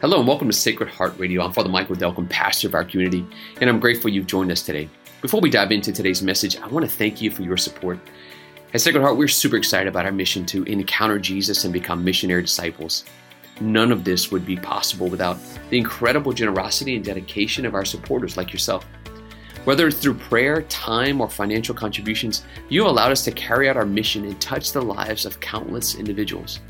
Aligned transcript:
Hello 0.00 0.18
and 0.18 0.26
welcome 0.26 0.48
to 0.48 0.52
Sacred 0.54 0.88
Heart 0.88 1.18
Radio. 1.18 1.44
I'm 1.44 1.52
Father 1.52 1.68
Michael 1.68 1.94
Delcambre, 1.94 2.30
pastor 2.30 2.68
of 2.68 2.74
our 2.74 2.86
community, 2.86 3.22
and 3.60 3.68
I'm 3.68 3.78
grateful 3.78 4.10
you've 4.10 4.26
joined 4.26 4.50
us 4.50 4.62
today. 4.62 4.88
Before 5.20 5.42
we 5.42 5.50
dive 5.50 5.72
into 5.72 5.92
today's 5.92 6.22
message, 6.22 6.56
I 6.56 6.66
want 6.68 6.86
to 6.86 6.90
thank 6.90 7.20
you 7.20 7.30
for 7.30 7.42
your 7.42 7.58
support. 7.58 7.98
At 8.72 8.80
Sacred 8.80 9.02
Heart, 9.02 9.18
we're 9.18 9.28
super 9.28 9.56
excited 9.56 9.88
about 9.88 10.06
our 10.06 10.10
mission 10.10 10.46
to 10.46 10.62
encounter 10.62 11.18
Jesus 11.18 11.64
and 11.64 11.72
become 11.74 12.02
missionary 12.02 12.40
disciples. 12.40 13.04
None 13.60 13.92
of 13.92 14.04
this 14.04 14.32
would 14.32 14.46
be 14.46 14.56
possible 14.56 15.06
without 15.06 15.36
the 15.68 15.76
incredible 15.76 16.32
generosity 16.32 16.96
and 16.96 17.04
dedication 17.04 17.66
of 17.66 17.74
our 17.74 17.84
supporters 17.84 18.38
like 18.38 18.54
yourself. 18.54 18.86
Whether 19.64 19.86
it's 19.86 19.98
through 19.98 20.14
prayer, 20.14 20.62
time, 20.62 21.20
or 21.20 21.28
financial 21.28 21.74
contributions, 21.74 22.42
you 22.70 22.86
allowed 22.86 23.12
us 23.12 23.22
to 23.24 23.32
carry 23.32 23.68
out 23.68 23.76
our 23.76 23.84
mission 23.84 24.24
and 24.24 24.40
touch 24.40 24.72
the 24.72 24.80
lives 24.80 25.26
of 25.26 25.40
countless 25.40 25.96
individuals. 25.96 26.60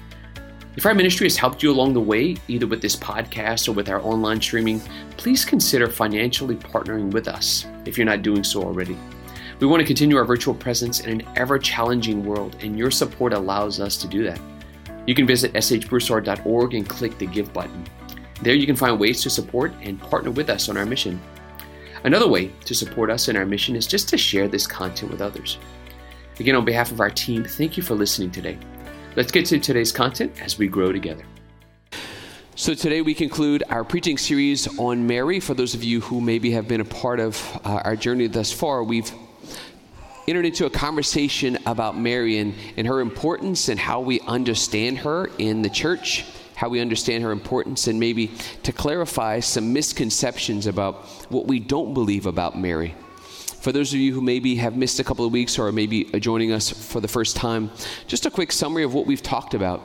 If 0.76 0.86
our 0.86 0.94
ministry 0.94 1.26
has 1.26 1.36
helped 1.36 1.64
you 1.64 1.72
along 1.72 1.94
the 1.94 2.00
way, 2.00 2.36
either 2.46 2.66
with 2.66 2.80
this 2.80 2.94
podcast 2.94 3.68
or 3.68 3.72
with 3.72 3.88
our 3.88 4.00
online 4.02 4.40
streaming, 4.40 4.80
please 5.16 5.44
consider 5.44 5.88
financially 5.88 6.54
partnering 6.54 7.10
with 7.10 7.26
us 7.26 7.66
if 7.86 7.98
you're 7.98 8.04
not 8.04 8.22
doing 8.22 8.44
so 8.44 8.62
already. 8.62 8.96
We 9.58 9.66
want 9.66 9.80
to 9.80 9.86
continue 9.86 10.16
our 10.16 10.24
virtual 10.24 10.54
presence 10.54 11.00
in 11.00 11.20
an 11.20 11.28
ever 11.34 11.58
challenging 11.58 12.24
world, 12.24 12.56
and 12.60 12.78
your 12.78 12.92
support 12.92 13.32
allows 13.32 13.80
us 13.80 13.96
to 13.98 14.06
do 14.06 14.22
that. 14.22 14.40
You 15.06 15.14
can 15.14 15.26
visit 15.26 15.52
shbroussard.org 15.54 16.74
and 16.74 16.88
click 16.88 17.18
the 17.18 17.26
Give 17.26 17.52
button. 17.52 17.84
There 18.40 18.54
you 18.54 18.64
can 18.64 18.76
find 18.76 18.98
ways 18.98 19.22
to 19.22 19.30
support 19.30 19.72
and 19.82 20.00
partner 20.00 20.30
with 20.30 20.48
us 20.50 20.68
on 20.68 20.76
our 20.76 20.86
mission. 20.86 21.20
Another 22.04 22.28
way 22.28 22.46
to 22.64 22.74
support 22.74 23.10
us 23.10 23.28
in 23.28 23.36
our 23.36 23.44
mission 23.44 23.74
is 23.74 23.88
just 23.88 24.08
to 24.10 24.16
share 24.16 24.46
this 24.46 24.68
content 24.68 25.10
with 25.10 25.20
others. 25.20 25.58
Again, 26.38 26.54
on 26.54 26.64
behalf 26.64 26.92
of 26.92 27.00
our 27.00 27.10
team, 27.10 27.44
thank 27.44 27.76
you 27.76 27.82
for 27.82 27.96
listening 27.96 28.30
today. 28.30 28.56
Let's 29.16 29.32
get 29.32 29.44
to 29.46 29.58
today's 29.58 29.90
content 29.90 30.40
as 30.40 30.56
we 30.56 30.68
grow 30.68 30.92
together. 30.92 31.24
So, 32.54 32.74
today 32.74 33.02
we 33.02 33.12
conclude 33.12 33.64
our 33.68 33.82
preaching 33.82 34.16
series 34.16 34.78
on 34.78 35.04
Mary. 35.04 35.40
For 35.40 35.52
those 35.52 35.74
of 35.74 35.82
you 35.82 36.00
who 36.00 36.20
maybe 36.20 36.52
have 36.52 36.68
been 36.68 36.80
a 36.80 36.84
part 36.84 37.18
of 37.18 37.60
uh, 37.64 37.80
our 37.84 37.96
journey 37.96 38.28
thus 38.28 38.52
far, 38.52 38.84
we've 38.84 39.10
entered 40.28 40.46
into 40.46 40.66
a 40.66 40.70
conversation 40.70 41.58
about 41.66 41.98
Mary 41.98 42.38
and, 42.38 42.54
and 42.76 42.86
her 42.86 43.00
importance 43.00 43.68
and 43.68 43.80
how 43.80 44.00
we 44.00 44.20
understand 44.20 44.98
her 44.98 45.28
in 45.38 45.62
the 45.62 45.70
church, 45.70 46.24
how 46.54 46.68
we 46.68 46.78
understand 46.78 47.24
her 47.24 47.32
importance, 47.32 47.88
and 47.88 47.98
maybe 47.98 48.30
to 48.62 48.70
clarify 48.70 49.40
some 49.40 49.72
misconceptions 49.72 50.68
about 50.68 51.06
what 51.30 51.48
we 51.48 51.58
don't 51.58 51.94
believe 51.94 52.26
about 52.26 52.56
Mary. 52.56 52.94
For 53.54 53.72
those 53.72 53.92
of 53.92 54.00
you 54.00 54.14
who 54.14 54.20
maybe 54.20 54.56
have 54.56 54.76
missed 54.76 55.00
a 55.00 55.04
couple 55.04 55.24
of 55.24 55.32
weeks 55.32 55.58
or 55.58 55.70
maybe 55.72 56.04
joining 56.20 56.52
us 56.52 56.70
for 56.70 57.00
the 57.00 57.08
first 57.08 57.36
time, 57.36 57.70
just 58.06 58.26
a 58.26 58.30
quick 58.30 58.52
summary 58.52 58.84
of 58.84 58.94
what 58.94 59.06
we've 59.06 59.22
talked 59.22 59.54
about. 59.54 59.82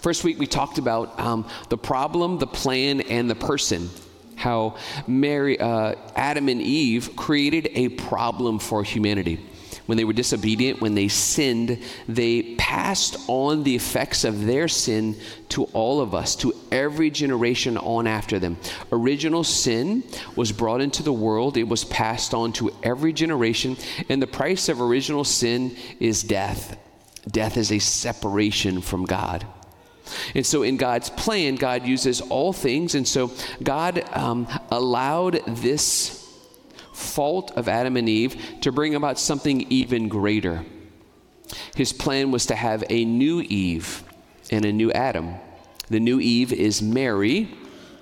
First 0.00 0.24
week, 0.24 0.38
we 0.38 0.46
talked 0.46 0.78
about 0.78 1.18
um, 1.20 1.48
the 1.68 1.78
problem, 1.78 2.38
the 2.38 2.46
plan, 2.46 3.00
and 3.02 3.30
the 3.30 3.34
person. 3.34 3.88
How 4.36 4.76
Mary, 5.06 5.58
uh, 5.58 5.94
Adam 6.16 6.48
and 6.48 6.60
Eve 6.60 7.14
created 7.14 7.70
a 7.74 7.90
problem 7.90 8.58
for 8.58 8.82
humanity 8.82 9.38
when 9.86 9.98
they 9.98 10.04
were 10.04 10.12
disobedient, 10.12 10.80
when 10.80 10.94
they 10.94 11.08
sinned, 11.08 11.78
they 12.08 12.54
passed 12.56 13.16
on 13.28 13.62
the 13.62 13.74
effects 13.74 14.24
of 14.24 14.44
their 14.44 14.68
sin 14.68 15.16
to 15.50 15.64
all 15.72 16.00
of 16.00 16.14
us, 16.14 16.36
to 16.36 16.54
every 16.70 17.10
generation 17.10 17.76
on 17.76 18.06
after 18.06 18.38
them. 18.38 18.56
Original 18.90 19.44
sin 19.44 20.02
was 20.36 20.52
brought 20.52 20.80
into 20.80 21.02
the 21.02 21.12
world, 21.12 21.56
it 21.56 21.68
was 21.68 21.84
passed 21.84 22.34
on 22.34 22.52
to 22.52 22.70
every 22.82 23.12
generation, 23.12 23.76
and 24.08 24.22
the 24.22 24.26
price 24.26 24.68
of 24.68 24.80
original 24.80 25.24
sin 25.24 25.76
is 26.00 26.22
death. 26.22 26.78
Death 27.30 27.56
is 27.56 27.70
a 27.70 27.78
separation 27.78 28.80
from 28.80 29.04
God. 29.04 29.46
And 30.34 30.44
so, 30.44 30.62
in 30.62 30.76
God's 30.76 31.10
plan, 31.10 31.54
God 31.54 31.86
uses 31.86 32.20
all 32.20 32.52
things. 32.52 32.94
And 32.94 33.06
so, 33.06 33.30
God 33.62 34.02
um, 34.12 34.48
allowed 34.70 35.40
this 35.46 36.21
fault 36.92 37.52
of 37.56 37.68
Adam 37.68 37.96
and 37.96 38.08
Eve 38.08 38.40
to 38.60 38.72
bring 38.72 38.94
about 38.94 39.18
something 39.18 39.66
even 39.70 40.08
greater. 40.08 40.64
His 41.74 41.92
plan 41.92 42.30
was 42.30 42.46
to 42.46 42.54
have 42.54 42.84
a 42.88 43.04
new 43.04 43.40
Eve 43.40 44.04
and 44.50 44.64
a 44.64 44.72
new 44.72 44.92
Adam. 44.92 45.34
The 45.88 46.00
new 46.00 46.20
Eve 46.20 46.52
is 46.52 46.80
Mary, 46.80 47.48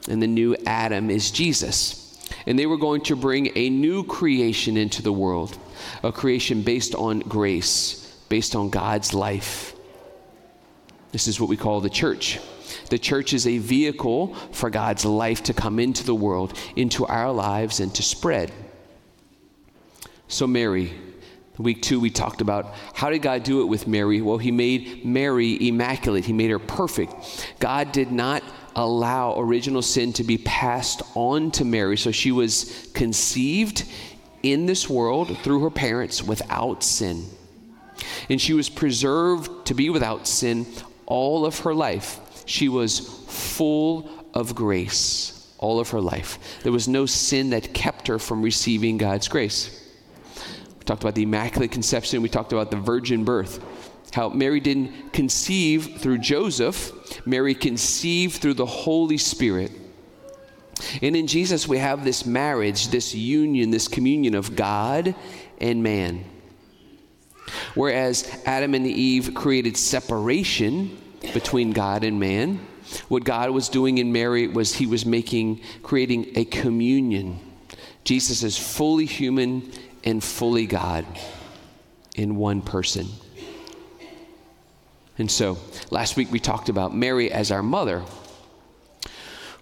and 0.08 0.22
the 0.22 0.26
new 0.26 0.56
Adam 0.66 1.10
is 1.10 1.30
Jesus. 1.30 2.18
And 2.46 2.58
they 2.58 2.66
were 2.66 2.78
going 2.78 3.02
to 3.02 3.16
bring 3.16 3.50
a 3.56 3.70
new 3.70 4.04
creation 4.04 4.76
into 4.76 5.02
the 5.02 5.12
world, 5.12 5.56
a 6.02 6.12
creation 6.12 6.62
based 6.62 6.94
on 6.94 7.20
grace, 7.20 8.16
based 8.28 8.54
on 8.54 8.70
God's 8.70 9.12
life. 9.12 9.74
This 11.12 11.26
is 11.26 11.40
what 11.40 11.48
we 11.48 11.56
call 11.56 11.80
the 11.80 11.90
church. 11.90 12.38
The 12.88 12.98
church 12.98 13.32
is 13.32 13.46
a 13.46 13.58
vehicle 13.58 14.34
for 14.52 14.70
God's 14.70 15.04
life 15.04 15.42
to 15.44 15.54
come 15.54 15.78
into 15.78 16.04
the 16.04 16.14
world, 16.14 16.56
into 16.76 17.04
our 17.06 17.32
lives, 17.32 17.80
and 17.80 17.92
to 17.96 18.02
spread. 18.02 18.52
So, 20.30 20.46
Mary, 20.46 20.92
week 21.58 21.82
two, 21.82 21.98
we 21.98 22.08
talked 22.08 22.40
about 22.40 22.72
how 22.94 23.10
did 23.10 23.18
God 23.18 23.42
do 23.42 23.62
it 23.62 23.64
with 23.64 23.88
Mary? 23.88 24.20
Well, 24.20 24.38
He 24.38 24.52
made 24.52 25.04
Mary 25.04 25.68
immaculate, 25.68 26.24
He 26.24 26.32
made 26.32 26.50
her 26.50 26.60
perfect. 26.60 27.12
God 27.58 27.90
did 27.90 28.12
not 28.12 28.44
allow 28.76 29.36
original 29.40 29.82
sin 29.82 30.12
to 30.14 30.22
be 30.22 30.38
passed 30.38 31.02
on 31.16 31.50
to 31.50 31.64
Mary, 31.64 31.96
so 31.96 32.12
she 32.12 32.30
was 32.30 32.88
conceived 32.94 33.84
in 34.44 34.66
this 34.66 34.88
world 34.88 35.36
through 35.38 35.64
her 35.64 35.70
parents 35.70 36.22
without 36.22 36.84
sin. 36.84 37.24
And 38.28 38.40
she 38.40 38.52
was 38.52 38.68
preserved 38.68 39.66
to 39.66 39.74
be 39.74 39.90
without 39.90 40.28
sin 40.28 40.64
all 41.06 41.44
of 41.44 41.58
her 41.60 41.74
life. 41.74 42.20
She 42.46 42.68
was 42.68 43.00
full 43.00 44.08
of 44.32 44.54
grace 44.54 45.52
all 45.58 45.80
of 45.80 45.90
her 45.90 46.00
life. 46.00 46.38
There 46.62 46.70
was 46.70 46.86
no 46.86 47.04
sin 47.04 47.50
that 47.50 47.74
kept 47.74 48.06
her 48.06 48.20
from 48.20 48.42
receiving 48.42 48.96
God's 48.96 49.26
grace. 49.26 49.79
Talked 50.90 51.04
about 51.04 51.14
the 51.14 51.22
Immaculate 51.22 51.70
Conception. 51.70 52.20
We 52.20 52.28
talked 52.28 52.52
about 52.52 52.72
the 52.72 52.76
virgin 52.76 53.22
birth. 53.22 53.64
How 54.12 54.28
Mary 54.28 54.58
didn't 54.58 55.12
conceive 55.12 55.98
through 55.98 56.18
Joseph, 56.18 57.24
Mary 57.24 57.54
conceived 57.54 58.42
through 58.42 58.54
the 58.54 58.66
Holy 58.66 59.16
Spirit. 59.16 59.70
And 61.00 61.14
in 61.14 61.28
Jesus, 61.28 61.68
we 61.68 61.78
have 61.78 62.04
this 62.04 62.26
marriage, 62.26 62.88
this 62.88 63.14
union, 63.14 63.70
this 63.70 63.86
communion 63.86 64.34
of 64.34 64.56
God 64.56 65.14
and 65.58 65.80
man. 65.80 66.24
Whereas 67.76 68.42
Adam 68.44 68.74
and 68.74 68.84
Eve 68.84 69.32
created 69.32 69.76
separation 69.76 70.98
between 71.32 71.70
God 71.70 72.02
and 72.02 72.18
man, 72.18 72.66
what 73.06 73.22
God 73.22 73.50
was 73.50 73.68
doing 73.68 73.98
in 73.98 74.10
Mary 74.10 74.48
was 74.48 74.74
he 74.74 74.86
was 74.86 75.06
making, 75.06 75.60
creating 75.84 76.32
a 76.34 76.44
communion. 76.46 77.38
Jesus 78.02 78.42
is 78.42 78.58
fully 78.58 79.06
human 79.06 79.70
and 80.04 80.22
fully 80.22 80.66
God 80.66 81.04
in 82.16 82.36
one 82.36 82.62
person. 82.62 83.06
And 85.18 85.30
so, 85.30 85.58
last 85.90 86.16
week 86.16 86.32
we 86.32 86.40
talked 86.40 86.68
about 86.68 86.94
Mary 86.94 87.30
as 87.30 87.50
our 87.50 87.62
mother. 87.62 88.02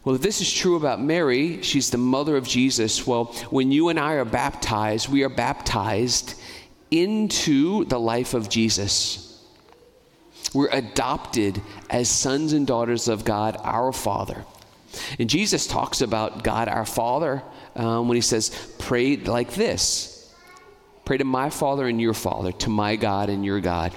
Well, 0.05 0.15
if 0.15 0.23
this 0.23 0.41
is 0.41 0.53
true 0.53 0.77
about 0.77 1.01
Mary, 1.01 1.63
she's 1.63 1.91
the 1.91 1.99
mother 1.99 2.37
of 2.37 2.47
Jesus. 2.47 3.07
Well, 3.07 3.27
when 3.51 3.73
you 3.73 3.89
and 3.89 3.99
I 3.99 4.15
are 4.15 4.25
baptized, 4.25 5.09
we 5.09 5.25
are 5.25 5.29
baptized 5.29 6.41
into 6.91 7.85
the 7.87 7.99
life 7.99 8.35
of 8.35 8.49
Jesus. 8.49 9.45
We're 10.55 10.71
adopted 10.71 11.61
as 11.91 12.09
sons 12.09 12.53
and 12.53 12.67
daughters 12.67 13.09
of 13.09 13.25
God, 13.25 13.57
our 13.63 13.93
Father. 13.93 14.45
And 15.19 15.29
Jesus 15.29 15.67
talks 15.67 16.01
about 16.01 16.43
God, 16.43 16.69
our 16.69 16.87
Father, 16.87 17.43
um, 17.77 18.09
when 18.09 18.15
he 18.15 18.23
says, 18.23 18.51
pray 18.79 19.17
like 19.17 19.53
this 19.53 20.18
Pray 21.09 21.17
to 21.17 21.25
my 21.25 21.49
Father 21.49 21.89
and 21.89 21.99
your 21.99 22.13
Father, 22.13 22.53
to 22.53 22.69
my 22.69 22.95
God 22.95 23.31
and 23.31 23.43
your 23.43 23.61
God, 23.61 23.97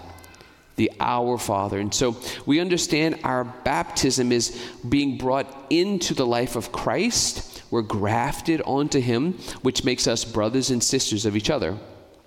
the 0.78 0.90
Our 1.02 1.38
Father. 1.38 1.78
And 1.78 1.94
so 1.94 2.16
we 2.46 2.62
understand 2.62 3.20
our 3.26 3.44
baptism 3.44 4.32
is 4.32 4.58
being 4.88 5.18
brought 5.18 5.66
into 5.70 6.14
the 6.14 6.26
life 6.26 6.56
of 6.56 6.72
Christ. 6.72 7.64
We're 7.70 7.82
grafted 7.82 8.62
onto 8.62 9.02
Him, 9.02 9.34
which 9.62 9.84
makes 9.84 10.08
us 10.08 10.24
brothers 10.24 10.70
and 10.70 10.82
sisters 10.82 11.26
of 11.26 11.36
each 11.36 11.50
other 11.50 11.78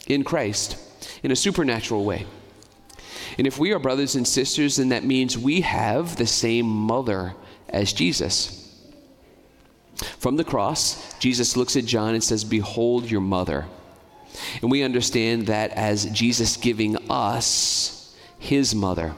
in 0.07 0.23
Christ 0.23 0.77
in 1.23 1.31
a 1.31 1.37
supernatural 1.37 2.05
way. 2.05 2.27
And 3.39 3.47
if 3.47 3.59
we 3.59 3.73
are 3.73 3.79
brothers 3.79 4.17
and 4.17 4.29
sisters, 4.29 4.77
then 4.77 4.91
that 4.91 5.03
means 5.03 5.39
we 5.39 5.63
have 5.63 6.17
the 6.17 6.27
same 6.27 6.67
mother 6.67 7.35
as 7.71 7.95
Jesus. 7.95 8.85
From 10.19 10.37
the 10.37 10.45
cross, 10.45 11.19
Jesus 11.21 11.57
looks 11.57 11.75
at 11.75 11.87
John 11.87 12.13
and 12.13 12.23
says, 12.23 12.45
Behold 12.45 13.11
your 13.11 13.23
mother. 13.23 13.65
And 14.63 14.71
we 14.71 14.83
understand 14.83 15.47
that 15.47 15.71
as 15.73 16.07
Jesus 16.07 16.57
giving 16.57 16.97
us 17.11 18.15
his 18.39 18.75
mother, 18.75 19.15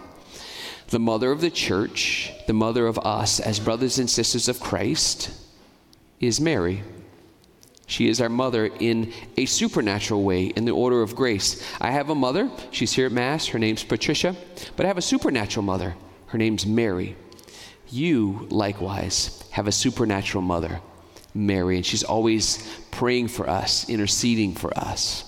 the 0.89 0.99
mother 0.99 1.33
of 1.33 1.41
the 1.41 1.51
church, 1.51 2.33
the 2.47 2.53
mother 2.53 2.87
of 2.87 2.99
us 2.99 3.41
as 3.41 3.59
brothers 3.59 3.99
and 3.99 4.09
sisters 4.09 4.49
of 4.49 4.61
Christ, 4.61 5.31
is 6.21 6.41
Mary. 6.41 6.83
She 7.89 8.09
is 8.09 8.21
our 8.21 8.29
mother 8.29 8.67
in 8.81 9.13
a 9.37 9.47
supernatural 9.47 10.25
way, 10.25 10.47
in 10.47 10.65
the 10.65 10.73
order 10.73 11.03
of 11.03 11.15
grace. 11.15 11.63
I 11.81 11.91
have 11.93 12.11
a 12.11 12.15
mother. 12.15 12.51
She's 12.73 12.93
here 12.93 13.07
at 13.07 13.13
Mass. 13.13 13.47
Her 13.47 13.59
name's 13.59 13.85
Patricia. 13.85 14.35
But 14.77 14.87
I 14.87 14.89
have 14.89 14.99
a 14.99 15.03
supernatural 15.03 15.65
mother. 15.65 15.95
Her 16.27 16.39
name's 16.39 16.67
Mary. 16.67 17.17
you 17.89 18.47
likewise 18.51 19.45
have 19.53 19.67
a 19.67 19.73
supernatural 19.73 20.43
mother, 20.43 20.81
Mary, 21.37 21.77
and 21.77 21.87
she's 21.87 22.03
always 22.03 22.67
praying 22.91 23.29
for 23.29 23.49
us, 23.49 23.89
interceding 23.89 24.55
for 24.55 24.77
us. 24.77 25.25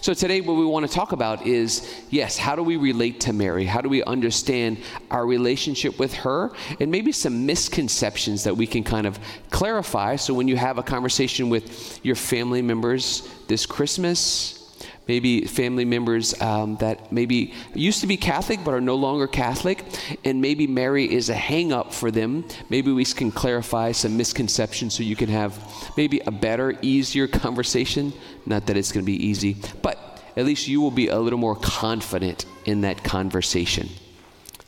So, 0.00 0.14
today, 0.14 0.40
what 0.40 0.54
we 0.54 0.64
want 0.64 0.86
to 0.88 0.92
talk 0.92 1.12
about 1.12 1.46
is 1.46 2.02
yes, 2.08 2.38
how 2.38 2.56
do 2.56 2.62
we 2.62 2.76
relate 2.76 3.20
to 3.20 3.34
Mary? 3.34 3.66
How 3.66 3.82
do 3.82 3.90
we 3.90 4.02
understand 4.04 4.78
our 5.10 5.26
relationship 5.26 5.98
with 5.98 6.14
her? 6.14 6.52
And 6.80 6.90
maybe 6.90 7.12
some 7.12 7.44
misconceptions 7.44 8.44
that 8.44 8.56
we 8.56 8.66
can 8.66 8.84
kind 8.84 9.06
of 9.06 9.18
clarify. 9.50 10.16
So, 10.16 10.32
when 10.32 10.48
you 10.48 10.56
have 10.56 10.78
a 10.78 10.82
conversation 10.82 11.50
with 11.50 12.00
your 12.02 12.16
family 12.16 12.62
members 12.62 13.28
this 13.48 13.66
Christmas, 13.66 14.65
maybe 15.08 15.44
family 15.44 15.84
members 15.84 16.40
um, 16.40 16.76
that 16.76 17.12
maybe 17.12 17.54
used 17.74 18.00
to 18.00 18.06
be 18.06 18.16
Catholic 18.16 18.60
but 18.64 18.74
are 18.74 18.80
no 18.80 18.96
longer 18.96 19.26
Catholic, 19.26 19.84
and 20.24 20.40
maybe 20.40 20.66
Mary 20.66 21.10
is 21.12 21.28
a 21.28 21.34
hang 21.34 21.72
up 21.72 21.92
for 21.92 22.10
them. 22.10 22.44
Maybe 22.68 22.92
we 22.92 23.04
can 23.04 23.30
clarify 23.30 23.92
some 23.92 24.16
misconceptions 24.16 24.94
so 24.94 25.02
you 25.02 25.16
can 25.16 25.28
have 25.28 25.56
maybe 25.96 26.20
a 26.26 26.30
better, 26.30 26.78
easier 26.82 27.26
conversation. 27.44 28.12
Not 28.44 28.66
that 28.66 28.76
it's 28.76 28.92
going 28.92 29.04
to 29.04 29.06
be 29.06 29.26
easy, 29.26 29.56
but 29.82 30.22
at 30.36 30.44
least 30.44 30.68
you 30.68 30.80
will 30.80 30.90
be 30.90 31.08
a 31.08 31.18
little 31.18 31.38
more 31.38 31.56
confident 31.56 32.44
in 32.64 32.82
that 32.82 33.02
conversation. 33.02 33.88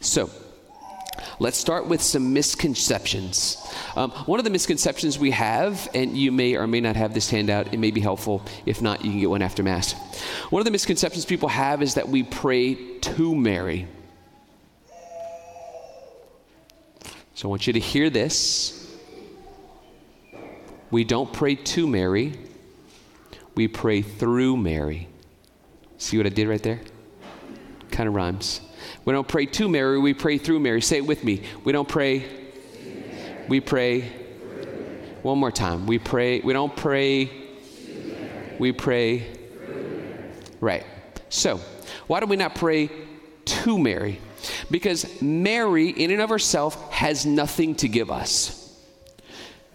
So, 0.01 0.31
Let's 1.39 1.59
start 1.59 1.87
with 1.87 2.03
some 2.03 2.33
misconceptions. 2.33 3.57
Um, 3.97 4.11
one 4.11 4.39
of 4.39 4.45
the 4.45 4.51
misconceptions 4.51 5.19
we 5.19 5.31
have, 5.33 5.89
and 5.95 6.17
you 6.17 6.33
may 6.33 6.57
or 6.57 6.67
may 6.67 6.81
not 6.81 6.97
have 6.97 7.15
this 7.15 7.31
handout, 7.31 7.73
it 7.73 7.79
may 7.79 7.91
be 7.91 8.01
helpful. 8.01 8.43
If 8.67 8.83
not, 8.83 9.05
you 9.05 9.11
can 9.11 9.21
get 9.21 9.31
one 9.31 9.43
after 9.43 9.63
Mass. 9.63 9.93
One 10.51 10.61
of 10.61 10.65
the 10.65 10.71
misconceptions 10.71 11.25
people 11.25 11.49
have 11.49 11.83
is 11.83 11.95
that 11.95 12.09
we 12.09 12.23
pray 12.23 12.75
to 12.99 13.35
Mary. 13.35 13.87
So 17.35 17.49
I 17.49 17.51
want 17.51 17.67
you 17.67 17.73
to 17.73 17.81
hear 17.81 18.11
this. 18.11 18.75
We 20.91 21.05
don't 21.05 21.33
pray 21.33 21.55
to 21.55 21.87
Mary, 21.87 22.35
we 23.55 23.69
pray 23.69 24.03
through 24.03 24.57
Mary. 24.57 25.09
See 25.99 26.17
what 26.17 26.27
I 26.27 26.31
did 26.31 26.49
right 26.49 26.63
there? 26.63 26.81
Kind 27.91 28.09
of 28.09 28.15
rhymes. 28.15 28.61
We 29.05 29.13
don't 29.13 29.29
pray 29.29 29.47
to 29.47 29.69
Mary, 29.69 29.99
we 29.99 30.15
pray 30.15 30.39
through 30.39 30.61
Mary. 30.61 30.81
Say 30.81 30.99
it 30.99 31.07
with 31.07 31.25
me. 31.25 31.43
We 31.65 31.73
don't 31.73 31.89
pray, 31.89 32.25
we 33.49 33.61
pray. 33.61 34.13
One 35.23 35.39
more 35.39 35.51
time. 35.51 35.87
We 35.87 35.99
pray, 35.99 36.41
we 36.41 36.53
don't 36.53 36.77
pray, 36.77 37.31
we 38.59 38.73
pray. 38.73 39.27
Right. 40.61 40.85
So, 41.29 41.61
why 42.07 42.21
do 42.21 42.27
we 42.27 42.37
not 42.37 42.55
pray 42.55 42.91
to 43.45 43.79
Mary? 43.79 44.21
Because 44.71 45.21
Mary, 45.21 45.91
in 45.91 46.11
and 46.11 46.21
of 46.21 46.31
herself, 46.31 46.93
has 46.93 47.27
nothing 47.27 47.75
to 47.77 47.89
give 47.89 48.11
us. 48.11 48.59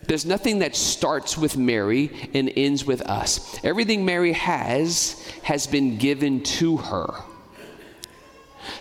There's 0.07 0.25
nothing 0.25 0.59
that 0.59 0.75
starts 0.75 1.38
with 1.38 1.57
Mary 1.57 2.12
and 2.33 2.51
ends 2.56 2.86
with 2.86 3.01
us. 3.01 3.59
Everything 3.63 4.06
Mary 4.06 4.33
has 4.33 5.25
has 5.44 5.68
been 5.68 5.98
given 5.98 6.44
to 6.44 6.77
her. 6.77 7.13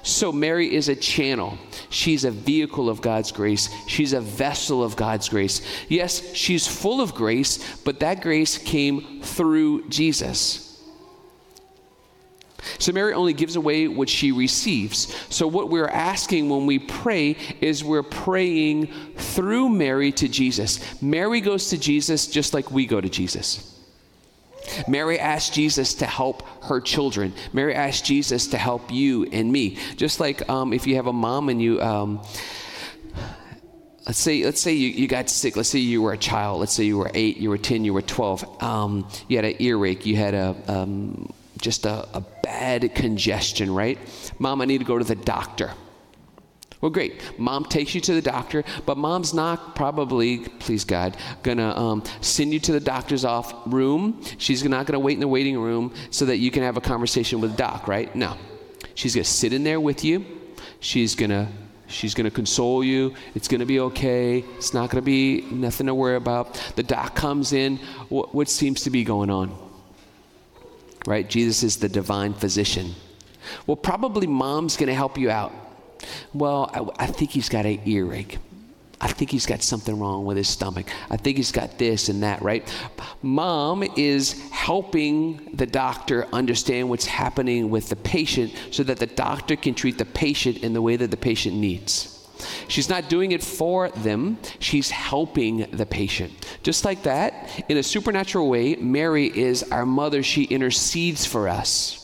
So, 0.02 0.32
Mary 0.32 0.74
is 0.74 0.88
a 0.88 0.96
channel. 0.96 1.56
She's 1.88 2.24
a 2.24 2.30
vehicle 2.30 2.88
of 2.88 3.00
God's 3.00 3.30
grace. 3.30 3.68
She's 3.86 4.12
a 4.12 4.20
vessel 4.20 4.82
of 4.82 4.96
God's 4.96 5.28
grace. 5.28 5.62
Yes, 5.88 6.34
she's 6.34 6.66
full 6.66 7.00
of 7.00 7.14
grace, 7.14 7.80
but 7.82 8.00
that 8.00 8.20
grace 8.20 8.58
came 8.58 9.22
through 9.22 9.88
Jesus. 9.88 10.68
So, 12.78 12.90
Mary 12.92 13.14
only 13.14 13.32
gives 13.32 13.54
away 13.54 13.86
what 13.86 14.08
she 14.08 14.32
receives. 14.32 15.14
So, 15.28 15.46
what 15.46 15.68
we're 15.68 15.88
asking 15.88 16.48
when 16.48 16.66
we 16.66 16.80
pray 16.80 17.36
is 17.60 17.84
we're 17.84 18.02
praying 18.02 18.88
through 19.16 19.68
Mary 19.68 20.10
to 20.12 20.26
Jesus. 20.26 21.00
Mary 21.00 21.40
goes 21.40 21.70
to 21.70 21.78
Jesus 21.78 22.26
just 22.26 22.54
like 22.54 22.72
we 22.72 22.86
go 22.86 23.00
to 23.00 23.08
Jesus. 23.08 23.71
Mary 24.88 25.18
asked 25.18 25.54
Jesus 25.54 25.94
to 25.94 26.06
help 26.06 26.46
her 26.64 26.80
children. 26.80 27.32
Mary 27.52 27.74
asked 27.74 28.04
Jesus 28.04 28.48
to 28.48 28.58
help 28.58 28.90
you 28.92 29.24
and 29.32 29.50
me. 29.50 29.78
Just 29.96 30.20
like 30.20 30.48
um, 30.48 30.72
if 30.72 30.86
you 30.86 30.96
have 30.96 31.06
a 31.06 31.12
mom 31.12 31.48
and 31.48 31.60
you. 31.60 31.80
Um, 31.80 32.22
let's 34.06 34.18
say 34.18 34.44
let's 34.44 34.60
say 34.60 34.72
you, 34.72 34.88
you 34.88 35.06
got 35.06 35.30
sick 35.30 35.54
let's 35.56 35.68
say 35.68 35.78
you 35.78 36.02
were 36.02 36.12
a 36.12 36.18
child 36.18 36.58
let's 36.58 36.72
say 36.72 36.82
you 36.82 36.98
were 36.98 37.10
8 37.14 37.36
you 37.36 37.50
were 37.50 37.58
10 37.58 37.84
you 37.84 37.94
were 37.94 38.02
12 38.02 38.62
um, 38.62 39.08
you 39.28 39.36
had 39.36 39.44
an 39.44 39.54
earache 39.60 40.04
you 40.04 40.16
had 40.16 40.34
a 40.34 40.56
um, 40.66 41.32
just 41.60 41.86
a, 41.86 42.08
a 42.12 42.20
bad 42.42 42.94
congestion 42.96 43.72
right 43.72 43.98
mom 44.40 44.60
i 44.60 44.64
need 44.64 44.78
to 44.78 44.84
go 44.84 44.98
to 44.98 45.04
the 45.04 45.14
doctor 45.14 45.70
well, 46.82 46.90
great. 46.90 47.38
Mom 47.38 47.64
takes 47.64 47.94
you 47.94 48.00
to 48.02 48.14
the 48.14 48.20
doctor, 48.20 48.64
but 48.84 48.98
mom's 48.98 49.32
not 49.32 49.76
probably, 49.76 50.40
please 50.40 50.84
God, 50.84 51.16
gonna 51.44 51.74
um, 51.76 52.02
send 52.20 52.52
you 52.52 52.58
to 52.58 52.72
the 52.72 52.80
doctor's 52.80 53.24
off 53.24 53.54
room. 53.66 54.20
She's 54.36 54.64
not 54.64 54.86
gonna 54.86 54.98
wait 54.98 55.14
in 55.14 55.20
the 55.20 55.28
waiting 55.28 55.58
room 55.58 55.94
so 56.10 56.26
that 56.26 56.38
you 56.38 56.50
can 56.50 56.64
have 56.64 56.76
a 56.76 56.80
conversation 56.80 57.40
with 57.40 57.52
the 57.52 57.56
doc, 57.56 57.86
right? 57.86 58.14
No. 58.16 58.36
She's 58.94 59.14
gonna 59.14 59.24
sit 59.24 59.52
in 59.52 59.62
there 59.62 59.80
with 59.80 60.04
you. 60.04 60.26
She's 60.80 61.14
gonna 61.14 61.48
She's 61.92 62.14
to 62.24 62.30
console 62.30 62.82
you. 62.82 63.14
It's 63.34 63.48
to 63.60 63.66
be 63.66 63.78
okay. 63.80 64.38
It's 64.56 64.72
not 64.72 64.90
to 64.98 65.02
be 65.02 65.42
nothing 65.50 65.86
to 65.88 65.94
worry 65.94 66.16
about. 66.16 66.54
The 66.74 66.82
doc 66.82 67.14
comes 67.14 67.52
in. 67.52 67.76
What, 68.08 68.34
what, 68.34 68.48
seems 68.48 68.82
to 68.84 68.90
be 68.90 69.04
going 69.04 69.28
on? 69.28 69.54
Right? 71.06 71.28
Jesus 71.28 71.62
is 71.62 71.76
the 71.76 71.90
divine 71.90 72.32
physician. 72.32 72.94
Well, 73.66 73.76
probably 73.76 74.26
mom's 74.26 74.76
to 74.88 74.94
help 74.94 75.18
you 75.18 75.30
out. 75.30 75.52
Well, 76.32 76.70
I, 76.98 77.04
I 77.04 77.06
think 77.06 77.30
he's 77.30 77.48
got 77.48 77.66
an 77.66 77.80
earache. 77.86 78.38
I 79.02 79.08
think 79.08 79.30
he's 79.30 79.46
got 79.46 79.62
something 79.62 79.98
wrong 79.98 80.24
with 80.24 80.36
his 80.36 80.46
stomach. 80.48 80.86
I 81.10 81.16
think 81.16 81.36
he's 81.36 81.50
got 81.50 81.76
this 81.76 82.08
and 82.08 82.22
that, 82.22 82.40
right? 82.40 82.72
Mom 83.20 83.82
is 83.96 84.48
helping 84.50 85.56
the 85.56 85.66
doctor 85.66 86.28
understand 86.32 86.88
what's 86.88 87.06
happening 87.06 87.68
with 87.68 87.88
the 87.88 87.96
patient 87.96 88.54
so 88.70 88.84
that 88.84 88.98
the 88.98 89.08
doctor 89.08 89.56
can 89.56 89.74
treat 89.74 89.98
the 89.98 90.04
patient 90.04 90.58
in 90.58 90.72
the 90.72 90.80
way 90.80 90.94
that 90.94 91.10
the 91.10 91.16
patient 91.16 91.56
needs. 91.56 92.12
She's 92.68 92.88
not 92.88 93.08
doing 93.08 93.32
it 93.32 93.42
for 93.42 93.88
them, 93.90 94.38
she's 94.60 94.90
helping 94.90 95.66
the 95.72 95.86
patient. 95.86 96.32
Just 96.62 96.84
like 96.84 97.02
that, 97.02 97.64
in 97.68 97.76
a 97.76 97.82
supernatural 97.82 98.48
way, 98.48 98.76
Mary 98.76 99.26
is 99.26 99.64
our 99.64 99.86
mother. 99.86 100.22
She 100.22 100.44
intercedes 100.44 101.26
for 101.26 101.48
us. 101.48 102.01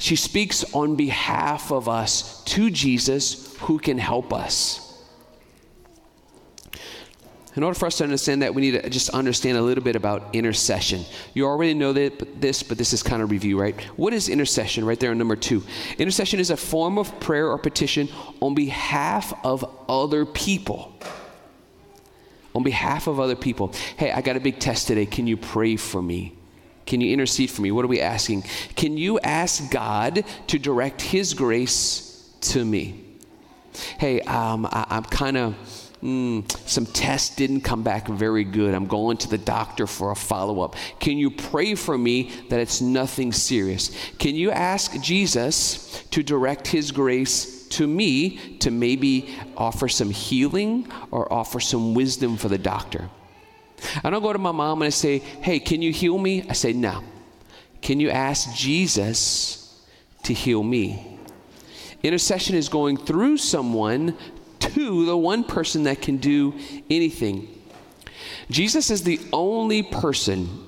She 0.00 0.16
speaks 0.16 0.64
on 0.74 0.96
behalf 0.96 1.70
of 1.70 1.86
us 1.86 2.42
to 2.44 2.70
Jesus 2.70 3.54
who 3.58 3.78
can 3.78 3.98
help 3.98 4.32
us. 4.32 4.86
In 7.54 7.62
order 7.62 7.78
for 7.78 7.84
us 7.84 7.98
to 7.98 8.04
understand 8.04 8.40
that, 8.40 8.54
we 8.54 8.62
need 8.62 8.82
to 8.82 8.88
just 8.88 9.10
understand 9.10 9.58
a 9.58 9.62
little 9.62 9.84
bit 9.84 9.96
about 9.96 10.34
intercession. 10.34 11.04
You 11.34 11.46
already 11.46 11.74
know 11.74 11.92
this, 11.92 12.62
but 12.62 12.78
this 12.78 12.94
is 12.94 13.02
kind 13.02 13.20
of 13.20 13.30
review, 13.30 13.60
right? 13.60 13.78
What 13.98 14.14
is 14.14 14.30
intercession? 14.30 14.86
Right 14.86 14.98
there 14.98 15.10
on 15.10 15.18
number 15.18 15.36
two. 15.36 15.62
Intercession 15.98 16.40
is 16.40 16.48
a 16.48 16.56
form 16.56 16.96
of 16.96 17.20
prayer 17.20 17.48
or 17.48 17.58
petition 17.58 18.08
on 18.40 18.54
behalf 18.54 19.34
of 19.44 19.68
other 19.86 20.24
people. 20.24 20.98
On 22.54 22.62
behalf 22.62 23.06
of 23.06 23.20
other 23.20 23.36
people. 23.36 23.74
Hey, 23.98 24.12
I 24.12 24.22
got 24.22 24.36
a 24.36 24.40
big 24.40 24.60
test 24.60 24.86
today. 24.86 25.04
Can 25.04 25.26
you 25.26 25.36
pray 25.36 25.76
for 25.76 26.00
me? 26.00 26.36
Can 26.90 27.00
you 27.00 27.12
intercede 27.12 27.50
for 27.50 27.62
me? 27.62 27.70
What 27.70 27.84
are 27.84 27.88
we 27.88 28.00
asking? 28.00 28.42
Can 28.74 28.96
you 28.96 29.20
ask 29.20 29.70
God 29.70 30.24
to 30.48 30.58
direct 30.58 31.00
His 31.00 31.34
grace 31.34 32.28
to 32.40 32.64
me? 32.64 33.04
Hey, 34.00 34.22
um, 34.22 34.66
I, 34.66 34.96
am 34.96 35.04
kind 35.04 35.36
of. 35.36 35.54
Mm, 36.02 36.50
some 36.68 36.86
tests 36.86 37.36
didn't 37.36 37.60
come 37.60 37.84
back 37.84 38.08
very 38.08 38.42
good. 38.42 38.74
I'm 38.74 38.88
going 38.88 39.18
to 39.18 39.28
the 39.28 39.38
doctor 39.38 39.86
for 39.86 40.10
a 40.10 40.16
follow 40.16 40.62
up. 40.62 40.74
Can 40.98 41.16
you 41.16 41.30
pray 41.30 41.76
for 41.76 41.96
me 41.96 42.32
that 42.48 42.58
it's 42.58 42.80
nothing 42.80 43.30
serious? 43.30 43.92
Can 44.18 44.34
you 44.34 44.50
ask 44.50 45.00
Jesus 45.00 46.02
to 46.10 46.24
direct 46.24 46.66
His 46.66 46.90
grace 46.90 47.68
to 47.68 47.86
me 47.86 48.56
to 48.58 48.72
maybe 48.72 49.32
offer 49.56 49.86
some 49.86 50.10
healing 50.10 50.90
or 51.12 51.32
offer 51.32 51.60
some 51.60 51.94
wisdom 51.94 52.36
for 52.36 52.48
the 52.48 52.58
doctor? 52.58 53.10
I 54.02 54.10
don't 54.10 54.22
go 54.22 54.32
to 54.32 54.38
my 54.38 54.52
mom 54.52 54.82
and 54.82 54.86
I 54.86 54.90
say, 54.90 55.18
hey, 55.18 55.58
can 55.58 55.82
you 55.82 55.92
heal 55.92 56.18
me? 56.18 56.44
I 56.48 56.52
say, 56.52 56.72
no. 56.72 57.02
Can 57.82 58.00
you 58.00 58.10
ask 58.10 58.54
Jesus 58.54 59.82
to 60.24 60.34
heal 60.34 60.62
me? 60.62 61.18
Intercession 62.02 62.56
is 62.56 62.68
going 62.68 62.96
through 62.96 63.38
someone 63.38 64.16
to 64.58 65.06
the 65.06 65.16
one 65.16 65.44
person 65.44 65.84
that 65.84 66.02
can 66.02 66.18
do 66.18 66.54
anything. 66.88 67.48
Jesus 68.50 68.90
is 68.90 69.02
the 69.02 69.20
only 69.32 69.82
person 69.82 70.66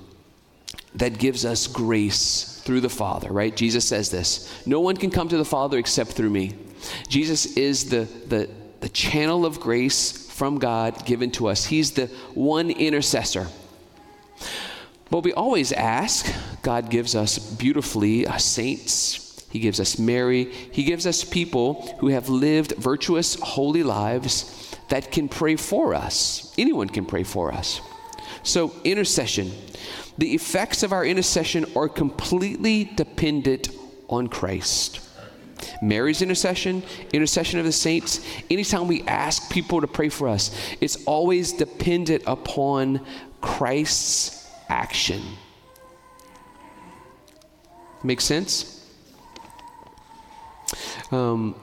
that 0.95 1.17
gives 1.17 1.45
us 1.45 1.67
grace 1.67 2.61
through 2.63 2.81
the 2.81 2.89
Father, 2.89 3.31
right? 3.31 3.55
Jesus 3.55 3.85
says 3.85 4.09
this 4.09 4.65
No 4.65 4.79
one 4.79 4.97
can 4.97 5.09
come 5.09 5.27
to 5.29 5.37
the 5.37 5.45
Father 5.45 5.77
except 5.77 6.11
through 6.11 6.29
me. 6.29 6.53
Jesus 7.07 7.57
is 7.57 7.89
the, 7.89 8.07
the, 8.27 8.49
the 8.81 8.89
channel 8.89 9.45
of 9.45 9.59
grace 9.59 10.22
from 10.33 10.57
God 10.57 11.05
given 11.05 11.29
to 11.31 11.47
us. 11.47 11.65
He's 11.65 11.91
the 11.91 12.07
one 12.33 12.71
intercessor. 12.71 13.47
But 15.11 15.23
we 15.23 15.31
always 15.31 15.71
ask, 15.71 16.25
God 16.63 16.89
gives 16.89 17.15
us 17.15 17.37
beautifully 17.37 18.25
uh, 18.25 18.37
saints, 18.37 19.45
He 19.51 19.59
gives 19.59 19.79
us 19.79 19.99
Mary. 19.99 20.45
He 20.45 20.83
gives 20.83 21.05
us 21.05 21.23
people 21.23 21.95
who 21.99 22.07
have 22.07 22.29
lived 22.29 22.75
virtuous, 22.77 23.35
holy 23.35 23.83
lives 23.83 24.75
that 24.89 25.11
can 25.11 25.29
pray 25.29 25.55
for 25.55 25.93
us. 25.93 26.51
Anyone 26.57 26.89
can 26.89 27.05
pray 27.05 27.23
for 27.23 27.53
us. 27.53 27.79
So, 28.41 28.73
intercession. 28.83 29.51
The 30.17 30.33
effects 30.33 30.81
of 30.81 30.91
our 30.91 31.05
intercession 31.05 31.65
are 31.75 31.87
completely 31.87 32.85
dependent 32.85 33.69
on 34.09 34.27
Christ. 34.27 34.99
Mary's 35.81 36.21
intercession, 36.21 36.83
intercession 37.11 37.59
of 37.59 37.65
the 37.65 37.71
saints, 37.71 38.25
anytime 38.49 38.87
we 38.87 39.03
ask 39.03 39.51
people 39.51 39.81
to 39.81 39.87
pray 39.87 40.09
for 40.09 40.27
us, 40.27 40.55
it's 40.81 41.03
always 41.05 41.53
dependent 41.53 42.23
upon 42.27 43.05
Christ's 43.41 44.49
action. 44.69 45.21
Make 48.03 48.21
sense? 48.21 48.85
Um, 51.11 51.55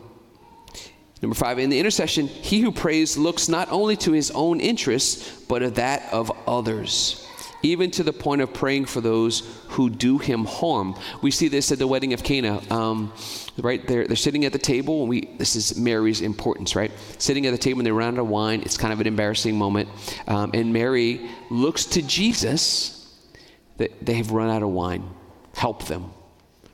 number 1.21 1.35
five, 1.35 1.59
in 1.59 1.71
the 1.71 1.79
intercession, 1.79 2.27
he 2.27 2.61
who 2.61 2.73
prays 2.73 3.17
looks 3.17 3.49
not 3.49 3.71
only 3.71 3.97
to 3.99 4.13
his 4.13 4.31
own 4.31 4.61
interests, 4.61 5.43
but 5.49 5.63
of 5.63 5.75
that 5.75 6.13
of 6.13 6.31
others 6.47 7.27
even 7.63 7.91
to 7.93 8.03
the 8.03 8.13
point 8.13 8.41
of 8.41 8.53
praying 8.53 8.87
for 8.87 9.01
those 9.01 9.41
who 9.69 9.91
do 9.91 10.19
him 10.19 10.45
harm. 10.45 10.95
We 11.23 11.31
see 11.31 11.49
this 11.49 11.71
at 11.73 11.79
the 11.79 11.87
wedding 11.87 12.13
of 12.13 12.23
Cana. 12.23 12.61
Um, 12.73 13.13
right, 13.59 13.87
they're, 13.87 14.07
they're 14.07 14.17
sitting 14.17 14.45
at 14.45 14.53
the 14.53 14.59
table, 14.59 15.01
and 15.01 15.09
we 15.09 15.31
this 15.39 15.57
is 15.57 15.79
Mary's 15.79 16.21
importance, 16.21 16.75
right? 16.75 16.91
Sitting 17.19 17.47
at 17.47 17.53
the 17.53 17.59
table, 17.59 17.81
and 17.81 17.87
they 17.87 17.93
run 17.93 18.15
out 18.15 18.21
of 18.21 18.29
wine. 18.29 18.63
It's 18.63 18.77
kind 18.77 18.93
of 18.93 19.01
an 19.01 19.07
embarrassing 19.07 19.57
moment, 19.57 19.89
um, 20.27 20.51
and 20.55 20.73
Mary 20.73 21.29
looks 21.51 21.85
to 21.87 22.03
Jesus. 22.03 22.97
That 23.77 24.05
they 24.05 24.15
have 24.15 24.31
run 24.31 24.51
out 24.51 24.63
of 24.63 24.69
wine. 24.69 25.09
Help 25.55 25.87
them, 25.87 26.11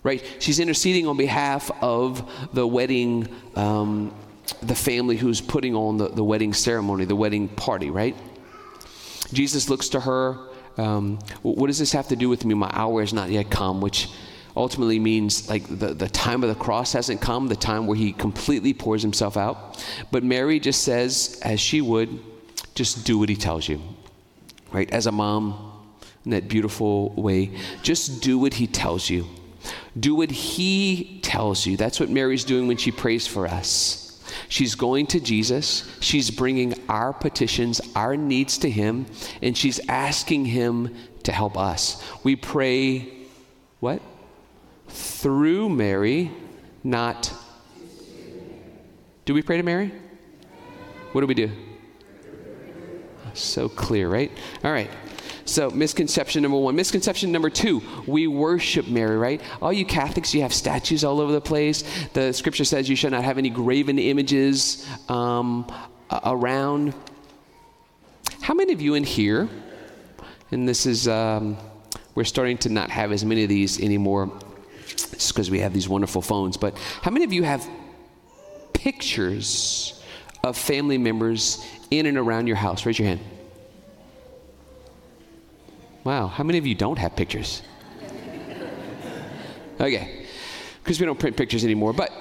right? 0.03 0.25
She's 0.41 0.59
interceding 0.59 1.07
on 1.07 1.17
behalf 1.17 1.71
of 1.81 2.29
the 2.53 2.67
wedding. 2.67 3.29
Um, 3.55 4.15
the 4.63 4.75
family 4.77 5.17
who's 5.17 5.41
putting 5.41 5.75
on 5.75 5.97
the, 5.97 6.09
the 6.09 6.23
wedding 6.23 6.53
ceremony, 6.53 7.05
the 7.05 7.17
wedding 7.17 7.49
party, 7.49 7.91
right? 7.91 8.17
Jesus 9.33 9.69
looks 9.69 9.89
to 9.91 10.01
her 10.01 10.39
um, 10.77 11.19
what 11.43 11.67
does 11.67 11.79
this 11.79 11.93
have 11.93 12.09
to 12.09 12.17
do 12.17 12.29
with 12.29 12.45
me? 12.45 12.55
My 12.55 12.71
hour 12.73 13.01
has 13.01 13.13
not 13.13 13.31
yet 13.31 13.51
come, 13.51 13.81
which 13.81 14.09
ultimately 14.57 14.99
means 14.99 15.49
like 15.49 15.67
the, 15.69 15.95
the 15.95 16.09
time 16.09 16.43
of 16.43 16.49
the 16.49 16.55
cross 16.55 16.93
hasn't 16.93 17.21
come, 17.21 17.49
the 17.49 17.57
time 17.57 17.87
where 17.87 17.97
he 17.97 18.13
completely 18.13 18.73
pours 18.73 19.03
himself 19.03 19.37
out. 19.37 19.85
But 20.11 20.25
Mary 20.25 20.59
just 20.61 20.83
says, 20.83 21.41
as 21.43 21.61
she 21.61 21.81
would, 21.81 22.19
just 22.75 23.05
do 23.07 23.19
what 23.19 23.29
he 23.29 23.37
tells 23.37 23.69
you. 23.69 23.81
Right? 24.73 24.91
As 24.91 25.07
a 25.07 25.13
mom, 25.13 25.73
in 26.25 26.31
that 26.33 26.49
beautiful 26.49 27.11
way, 27.15 27.53
just 27.83 28.23
do 28.23 28.39
what 28.39 28.55
he 28.55 28.67
tells 28.67 29.09
you. 29.09 29.27
Do 29.99 30.15
what 30.15 30.31
he 30.31 31.21
tells 31.23 31.67
you. 31.67 31.77
That's 31.77 32.01
what 32.01 32.11
Mary's 32.11 32.45
doing 32.45 32.67
when 32.67 32.77
she 32.77 32.91
prays 32.91 33.27
for 33.27 33.47
us. 33.47 34.06
She's 34.49 34.75
going 34.75 35.07
to 35.09 35.21
Jesus. 35.21 35.89
She's 36.01 36.31
bringing 36.31 36.75
our 36.89 37.13
petitions, 37.13 37.81
our 37.95 38.17
needs 38.17 38.59
to 38.59 38.71
Him, 38.71 39.07
and 39.43 39.57
she's 39.57 39.81
asking 39.89 40.47
Him 40.47 40.95
to 41.25 41.33
help 41.33 41.59
us. 41.59 42.03
We 42.23 42.37
pray, 42.37 43.13
what? 43.81 44.01
Through 44.89 45.71
Mary, 45.71 46.31
not. 46.85 47.33
Do 49.25 49.35
we 49.35 49.43
pray 49.43 49.57
to 49.57 49.63
Mary? 49.63 49.93
What 51.13 51.21
do 51.23 51.27
we 51.27 51.35
do? 51.35 51.51
So 53.35 53.69
clear, 53.69 54.09
right? 54.09 54.31
All 54.65 54.73
right. 54.73 54.91
So, 55.47 55.71
misconception 55.71 56.43
number 56.43 56.59
one. 56.59 56.75
Misconception 56.75 57.31
number 57.31 57.51
two, 57.51 57.81
we 58.05 58.27
worship 58.27 58.89
Mary, 58.89 59.17
right? 59.17 59.41
All 59.63 59.73
you 59.73 59.87
Catholics, 59.87 60.35
you 60.35 60.43
have 60.43 60.53
statues 60.53 61.05
all 61.05 61.21
over 61.21 61.33
the 61.33 61.41
place. 61.41 61.85
The 62.15 62.33
scripture 62.33 62.65
says 62.65 62.89
you 62.89 62.97
should 62.97 63.13
not 63.13 63.23
have 63.23 63.39
any 63.39 63.49
graven 63.49 64.01
images 64.01 64.85
um, 65.09 65.73
around. 66.25 66.95
How 68.41 68.55
many 68.55 68.73
of 68.73 68.83
you 68.83 68.95
in 68.95 69.05
here, 69.05 69.49
and 70.51 70.69
this 70.69 70.85
is, 70.85 71.07
um, 71.07 71.57
we're 72.17 72.25
starting 72.25 72.59
to 72.59 72.69
not 72.69 72.91
have 72.91 73.13
as 73.13 73.25
many 73.25 73.45
of 73.45 73.49
these 73.49 73.81
anymore 73.81 74.33
just 74.89 75.33
because 75.33 75.49
we 75.49 75.61
have 75.61 75.73
these 75.73 75.89
wonderful 75.89 76.23
phones, 76.23 76.57
but 76.57 76.77
how 77.03 77.13
many 77.13 77.25
of 77.25 77.33
you 77.33 77.45
have 77.45 77.69
pictures 78.73 80.03
of 80.43 80.57
family 80.57 80.99
members 80.99 81.65
in 81.93 82.07
and 82.07 82.19
around 82.19 82.49
your 82.49 82.57
house? 82.57 82.85
Raise 82.85 82.99
your 82.99 83.07
hand. 83.07 83.21
Wow, 86.07 86.29
how 86.29 86.45
many 86.45 86.57
of 86.57 86.65
you 86.65 86.77
don't 86.77 86.99
have 86.99 87.17
pictures? 87.17 87.63
Okay, 89.81 90.25
because 90.85 91.01
we 91.01 91.05
don't 91.05 91.19
print 91.19 91.37
pictures 91.37 91.65
anymore. 91.65 91.93
But, 91.93 92.13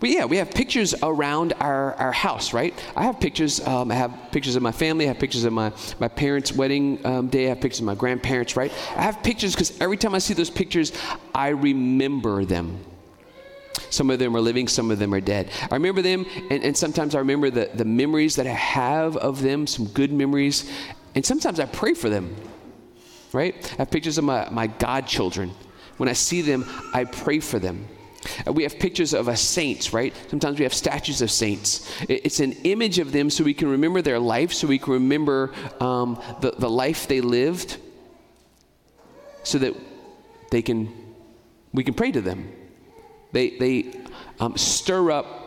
yeah, 0.00 0.24
we 0.24 0.38
have 0.38 0.50
pictures 0.50 0.94
around 1.02 1.52
our, 1.60 1.92
our 1.96 2.12
house, 2.12 2.54
right? 2.54 2.72
I 2.96 3.02
have 3.02 3.20
pictures. 3.20 3.60
Um, 3.60 3.90
I 3.92 3.94
have 3.96 4.10
pictures 4.32 4.56
of 4.56 4.62
my 4.62 4.72
family. 4.72 5.04
I 5.04 5.08
have 5.08 5.18
pictures 5.18 5.44
of 5.44 5.52
my, 5.52 5.70
my 6.00 6.08
parents' 6.08 6.52
wedding 6.52 7.04
um, 7.04 7.28
day. 7.28 7.44
I 7.44 7.48
have 7.50 7.60
pictures 7.60 7.80
of 7.80 7.84
my 7.84 7.94
grandparents, 7.94 8.56
right? 8.56 8.72
I 8.96 9.02
have 9.02 9.22
pictures 9.22 9.54
because 9.54 9.78
every 9.82 9.98
time 9.98 10.14
I 10.14 10.18
see 10.18 10.32
those 10.32 10.48
pictures, 10.48 10.92
I 11.34 11.48
remember 11.48 12.46
them. 12.46 12.78
Some 13.90 14.08
of 14.08 14.18
them 14.18 14.34
are 14.34 14.40
living, 14.40 14.66
some 14.66 14.90
of 14.90 14.98
them 14.98 15.12
are 15.12 15.20
dead. 15.20 15.50
I 15.70 15.74
remember 15.74 16.00
them, 16.00 16.24
and, 16.50 16.64
and 16.64 16.74
sometimes 16.74 17.14
I 17.14 17.18
remember 17.18 17.50
the, 17.50 17.70
the 17.74 17.84
memories 17.84 18.36
that 18.36 18.46
I 18.46 18.54
have 18.54 19.18
of 19.18 19.42
them, 19.42 19.66
some 19.66 19.88
good 19.88 20.10
memories, 20.10 20.70
and 21.14 21.24
sometimes 21.24 21.60
I 21.60 21.66
pray 21.66 21.92
for 21.92 22.08
them 22.08 22.34
right? 23.36 23.54
I 23.74 23.76
have 23.82 23.90
pictures 23.90 24.18
of 24.18 24.24
my, 24.24 24.48
my 24.50 24.66
godchildren. 24.66 25.52
When 25.98 26.08
I 26.08 26.14
see 26.14 26.40
them, 26.40 26.64
I 26.92 27.04
pray 27.04 27.38
for 27.40 27.58
them. 27.58 27.86
Uh, 28.46 28.52
we 28.52 28.62
have 28.62 28.78
pictures 28.78 29.12
of 29.12 29.28
a 29.28 29.36
saints, 29.36 29.92
right? 29.92 30.14
Sometimes 30.28 30.58
we 30.58 30.64
have 30.64 30.74
statues 30.74 31.22
of 31.22 31.30
saints. 31.30 31.88
It's 32.08 32.40
an 32.40 32.52
image 32.64 32.98
of 32.98 33.12
them 33.12 33.30
so 33.30 33.44
we 33.44 33.54
can 33.54 33.68
remember 33.68 34.02
their 34.02 34.18
life, 34.18 34.52
so 34.52 34.66
we 34.66 34.78
can 34.78 34.94
remember 34.94 35.52
um, 35.80 36.20
the, 36.40 36.52
the 36.52 36.68
life 36.68 37.06
they 37.06 37.20
lived, 37.20 37.76
so 39.44 39.58
that 39.58 39.74
they 40.50 40.62
can, 40.62 40.92
we 41.72 41.84
can 41.84 41.94
pray 41.94 42.10
to 42.10 42.20
them. 42.20 42.50
They, 43.32 43.50
they 43.50 43.92
um, 44.40 44.56
stir 44.56 45.10
up 45.10 45.45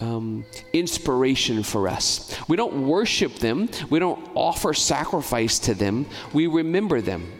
um, 0.00 0.44
inspiration 0.72 1.62
for 1.62 1.88
us. 1.88 2.36
We 2.48 2.56
don't 2.56 2.86
worship 2.86 3.36
them, 3.36 3.68
we 3.90 3.98
don't 3.98 4.28
offer 4.34 4.74
sacrifice 4.74 5.58
to 5.60 5.74
them, 5.74 6.06
we 6.32 6.46
remember 6.46 7.00
them. 7.00 7.30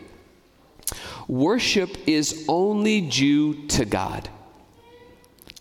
Worship 1.27 1.97
is 2.07 2.45
only 2.49 3.01
due 3.01 3.67
to 3.69 3.85
God. 3.85 4.29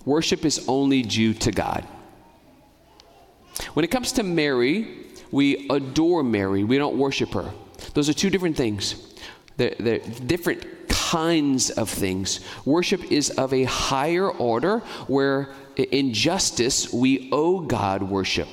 Worship 0.06 0.44
is 0.44 0.66
only 0.68 1.02
due 1.02 1.34
to 1.36 1.52
God. 1.52 1.88
When 3.74 3.86
it 3.86 3.92
comes 3.92 4.12
to 4.14 4.24
Mary, 4.24 5.06
we 5.32 5.68
adore 5.70 6.24
Mary, 6.24 6.64
we 6.64 6.78
don't 6.78 6.98
worship 6.98 7.34
her. 7.34 7.52
Those 7.94 8.10
are 8.10 8.14
two 8.14 8.30
different 8.30 8.58
things. 8.58 9.14
They're, 9.58 9.76
they're 9.80 10.00
different 10.00 10.90
kinds 10.90 11.70
of 11.70 11.90
things. 11.90 12.42
Worship 12.66 13.12
is 13.12 13.30
of 13.32 13.54
a 13.54 13.64
higher 13.66 14.30
order 14.30 14.80
where 15.08 15.50
in 15.78 16.14
justice, 16.14 16.92
we 16.92 17.30
owe 17.32 17.60
God 17.60 18.04
worship. 18.04 18.48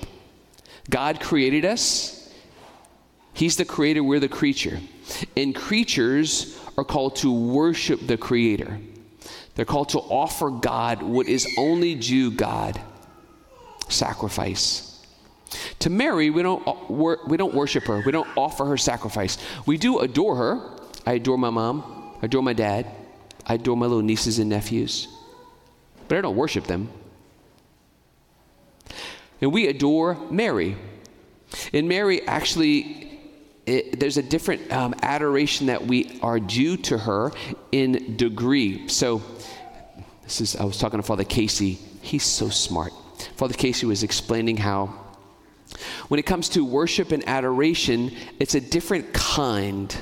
God 0.88 1.20
created 1.20 1.64
us, 1.64 2.16
He's 3.32 3.56
the 3.56 3.64
creator, 3.64 4.02
we're 4.02 4.20
the 4.20 4.28
creature. 4.28 4.80
And 5.36 5.54
creatures 5.54 6.58
are 6.76 6.84
called 6.84 7.16
to 7.16 7.32
worship 7.32 8.06
the 8.06 8.16
Creator. 8.16 8.78
They're 9.54 9.64
called 9.64 9.90
to 9.90 9.98
offer 9.98 10.50
God 10.50 11.02
what 11.02 11.28
is 11.28 11.46
only 11.58 11.94
due 11.94 12.30
God 12.30 12.80
sacrifice. 13.88 14.86
To 15.80 15.90
Mary, 15.90 16.30
we 16.30 16.42
don't, 16.42 16.66
uh, 16.66 16.74
we 17.26 17.36
don't 17.36 17.54
worship 17.54 17.84
her, 17.84 18.02
we 18.04 18.12
don't 18.12 18.28
offer 18.36 18.64
her 18.66 18.76
sacrifice. 18.76 19.38
We 19.66 19.76
do 19.76 19.98
adore 19.98 20.36
her. 20.36 20.70
I 21.06 21.14
adore 21.14 21.38
my 21.38 21.50
mom, 21.50 22.14
I 22.22 22.26
adore 22.26 22.42
my 22.42 22.52
dad, 22.52 22.86
I 23.46 23.54
adore 23.54 23.76
my 23.76 23.86
little 23.86 24.02
nieces 24.02 24.38
and 24.38 24.50
nephews, 24.50 25.08
but 26.08 26.18
I 26.18 26.20
don't 26.20 26.36
worship 26.36 26.64
them. 26.66 26.90
And 29.40 29.52
we 29.52 29.68
adore 29.68 30.16
Mary. 30.30 30.76
And 31.72 31.88
Mary 31.88 32.26
actually, 32.26 33.20
it, 33.66 33.98
there's 33.98 34.16
a 34.16 34.22
different 34.22 34.70
um, 34.72 34.94
adoration 35.02 35.66
that 35.66 35.86
we 35.86 36.18
are 36.22 36.38
due 36.38 36.76
to 36.78 36.98
her 36.98 37.32
in 37.72 38.16
degree. 38.16 38.88
So, 38.88 39.22
this 40.22 40.40
is, 40.40 40.56
I 40.56 40.64
was 40.64 40.78
talking 40.78 40.98
to 40.98 41.02
Father 41.02 41.24
Casey. 41.24 41.78
He's 42.02 42.24
so 42.24 42.48
smart. 42.50 42.92
Father 43.36 43.54
Casey 43.54 43.86
was 43.86 44.02
explaining 44.02 44.56
how 44.58 44.94
when 46.08 46.18
it 46.18 46.26
comes 46.26 46.48
to 46.50 46.64
worship 46.64 47.12
and 47.12 47.26
adoration, 47.28 48.12
it's 48.38 48.54
a 48.54 48.60
different 48.60 49.12
kind 49.12 49.94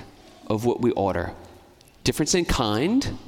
of 0.47 0.65
what 0.65 0.81
we 0.81 0.91
order. 0.93 1.33
Difference 2.05 2.35
in 2.35 2.45
kind, 2.45 3.19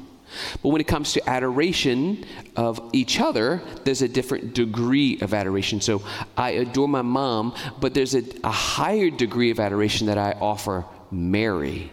but 0.62 0.68
when 0.70 0.80
it 0.80 0.86
comes 0.86 1.12
to 1.14 1.28
adoration 1.28 2.24
of 2.56 2.80
each 2.92 3.20
other, 3.20 3.62
there's 3.84 4.02
a 4.02 4.08
different 4.08 4.54
degree 4.54 5.18
of 5.20 5.34
adoration. 5.34 5.80
So 5.80 6.02
I 6.36 6.50
adore 6.50 6.88
my 6.88 7.02
mom, 7.02 7.54
but 7.80 7.94
there's 7.94 8.14
a, 8.14 8.22
a 8.44 8.50
higher 8.50 9.10
degree 9.10 9.50
of 9.50 9.60
adoration 9.60 10.06
that 10.06 10.18
I 10.18 10.32
offer 10.32 10.84
Mary, 11.10 11.90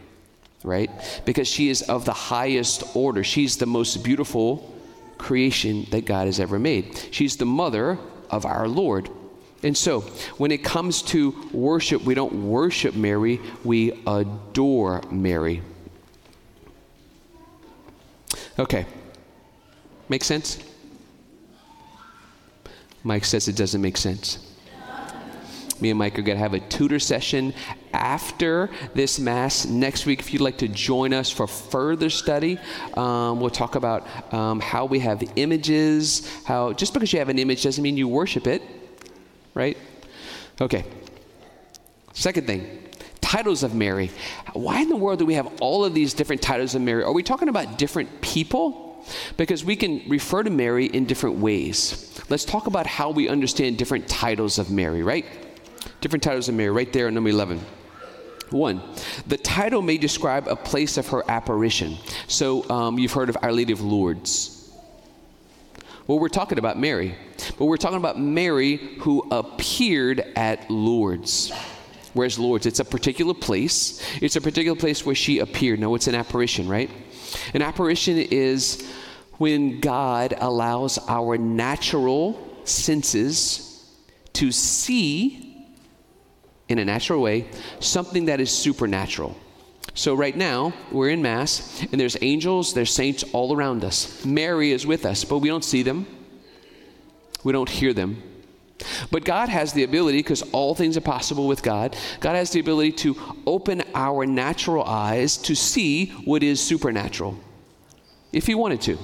right? 0.63 0.89
Because 1.25 1.47
she 1.47 1.69
is 1.69 1.81
of 1.83 2.05
the 2.05 2.13
highest 2.13 2.95
order. 2.95 3.23
She's 3.23 3.57
the 3.57 3.65
most 3.65 4.03
beautiful 4.03 4.73
creation 5.17 5.87
that 5.91 6.05
God 6.05 6.27
has 6.27 6.39
ever 6.39 6.59
made. 6.59 6.97
She's 7.11 7.37
the 7.37 7.45
mother 7.45 7.97
of 8.29 8.45
our 8.45 8.67
Lord. 8.67 9.09
And 9.63 9.75
so, 9.75 10.01
when 10.37 10.51
it 10.51 10.63
comes 10.63 11.01
to 11.03 11.33
worship, 11.51 12.03
we 12.03 12.13
don't 12.13 12.47
worship 12.47 12.93
Mary, 12.95 13.41
we 13.63 14.03
adore 14.05 15.01
Mary. 15.09 15.63
Okay. 18.59 18.85
Make 20.09 20.23
sense? 20.23 20.57
Mike 23.03 23.25
says 23.25 23.47
it 23.47 23.55
doesn't 23.55 23.81
make 23.81 23.97
sense. 23.97 24.43
Me 25.79 25.91
and 25.91 25.99
Mike 25.99 26.17
are 26.17 26.23
going 26.23 26.37
to 26.37 26.41
have 26.41 26.55
a 26.55 26.59
tutor 26.59 26.97
session 26.97 27.53
after 27.93 28.69
this 28.95 29.19
Mass 29.19 29.65
next 29.65 30.07
week. 30.07 30.19
If 30.19 30.33
you'd 30.33 30.41
like 30.41 30.57
to 30.57 30.67
join 30.67 31.13
us 31.13 31.29
for 31.29 31.45
further 31.45 32.09
study, 32.09 32.57
um, 32.95 33.39
we'll 33.39 33.51
talk 33.51 33.75
about 33.75 34.33
um, 34.33 34.59
how 34.59 34.85
we 34.85 34.99
have 34.99 35.23
images, 35.35 36.27
how 36.45 36.73
just 36.73 36.93
because 36.93 37.13
you 37.13 37.19
have 37.19 37.29
an 37.29 37.37
image 37.37 37.63
doesn't 37.63 37.83
mean 37.83 37.95
you 37.95 38.07
worship 38.07 38.47
it, 38.47 38.63
right? 39.53 39.77
Okay. 40.59 40.83
Second 42.13 42.47
thing, 42.47 42.86
titles 43.27 43.61
of 43.61 43.75
Mary. 43.75 44.09
Why 44.53 44.81
in 44.81 44.87
the 44.87 44.95
world 44.95 45.19
do 45.19 45.25
we 45.25 45.33
have 45.33 45.51
all 45.59 45.83
of 45.83 45.93
these 45.93 46.13
different 46.13 46.41
titles 46.41 46.75
of 46.75 46.81
Mary? 46.81 47.03
Are 47.03 47.11
we 47.11 47.23
talking 47.23 47.49
about 47.49 47.77
different 47.77 48.21
people? 48.21 49.05
Because 49.35 49.65
we 49.65 49.75
can 49.75 50.01
refer 50.07 50.43
to 50.43 50.49
Mary 50.49 50.85
in 50.85 51.03
different 51.03 51.37
ways. 51.37 52.21
Let's 52.29 52.45
talk 52.45 52.67
about 52.67 52.87
how 52.87 53.11
we 53.11 53.27
understand 53.27 53.77
different 53.77 54.07
titles 54.07 54.59
of 54.59 54.71
Mary, 54.71 55.03
right? 55.03 55.25
Different 55.99 56.23
titles 56.23 56.47
of 56.47 56.55
Mary, 56.55 56.69
right 56.69 56.91
there 56.93 57.09
in 57.09 57.15
number 57.15 57.29
11. 57.29 57.59
One, 58.49 58.81
the 59.27 59.37
title 59.37 59.81
may 59.81 59.97
describe 59.97 60.47
a 60.47 60.55
place 60.55 60.95
of 60.95 61.09
her 61.09 61.21
apparition. 61.29 61.97
So 62.27 62.69
um, 62.69 62.97
you've 62.97 63.11
heard 63.11 63.27
of 63.27 63.37
Our 63.41 63.51
Lady 63.51 63.73
of 63.73 63.81
Lourdes. 63.81 64.71
Well, 66.07 66.17
we're 66.17 66.29
talking 66.29 66.59
about 66.59 66.79
Mary, 66.79 67.15
but 67.57 67.65
we're 67.65 67.75
talking 67.75 67.97
about 67.97 68.17
Mary 68.17 68.77
who 69.01 69.27
appeared 69.31 70.21
at 70.37 70.71
Lourdes. 70.71 71.51
Where's 72.13 72.39
Lourdes, 72.39 72.65
It's 72.65 72.79
a 72.79 72.85
particular 72.85 73.33
place. 73.33 74.01
It's 74.21 74.35
a 74.35 74.41
particular 74.41 74.77
place 74.77 75.05
where 75.05 75.15
she 75.15 75.39
appeared. 75.39 75.79
No, 75.79 75.95
it's 75.95 76.07
an 76.07 76.15
apparition, 76.15 76.67
right? 76.67 76.89
An 77.53 77.61
apparition 77.61 78.17
is 78.17 78.87
when 79.37 79.79
God 79.79 80.35
allows 80.39 80.97
our 81.07 81.37
natural 81.37 82.39
senses 82.63 83.67
to 84.33 84.51
see 84.51 85.65
in 86.69 86.79
a 86.79 86.85
natural 86.85 87.21
way 87.21 87.47
something 87.79 88.25
that 88.25 88.39
is 88.41 88.51
supernatural. 88.51 89.37
So, 89.93 90.13
right 90.13 90.35
now, 90.35 90.73
we're 90.91 91.09
in 91.09 91.23
Mass, 91.23 91.81
and 91.91 91.99
there's 91.99 92.17
angels, 92.21 92.73
there's 92.73 92.93
saints 92.93 93.23
all 93.33 93.55
around 93.55 93.83
us. 93.83 94.23
Mary 94.23 94.71
is 94.71 94.85
with 94.85 95.05
us, 95.05 95.23
but 95.23 95.39
we 95.39 95.47
don't 95.47 95.63
see 95.63 95.81
them, 95.81 96.05
we 97.43 97.51
don't 97.51 97.69
hear 97.69 97.93
them. 97.93 98.21
But 99.11 99.25
God 99.25 99.49
has 99.49 99.73
the 99.73 99.83
ability, 99.83 100.19
because 100.19 100.43
all 100.51 100.75
things 100.75 100.97
are 100.97 101.01
possible 101.01 101.47
with 101.47 101.63
God, 101.63 101.95
God 102.19 102.35
has 102.35 102.51
the 102.51 102.59
ability 102.59 102.91
to 102.93 103.17
open 103.45 103.83
our 103.95 104.25
natural 104.25 104.83
eyes 104.83 105.37
to 105.37 105.55
see 105.55 106.07
what 106.25 106.43
is 106.43 106.61
supernatural, 106.61 107.37
if 108.31 108.45
He 108.45 108.55
wanted 108.55 108.81
to. 108.81 108.97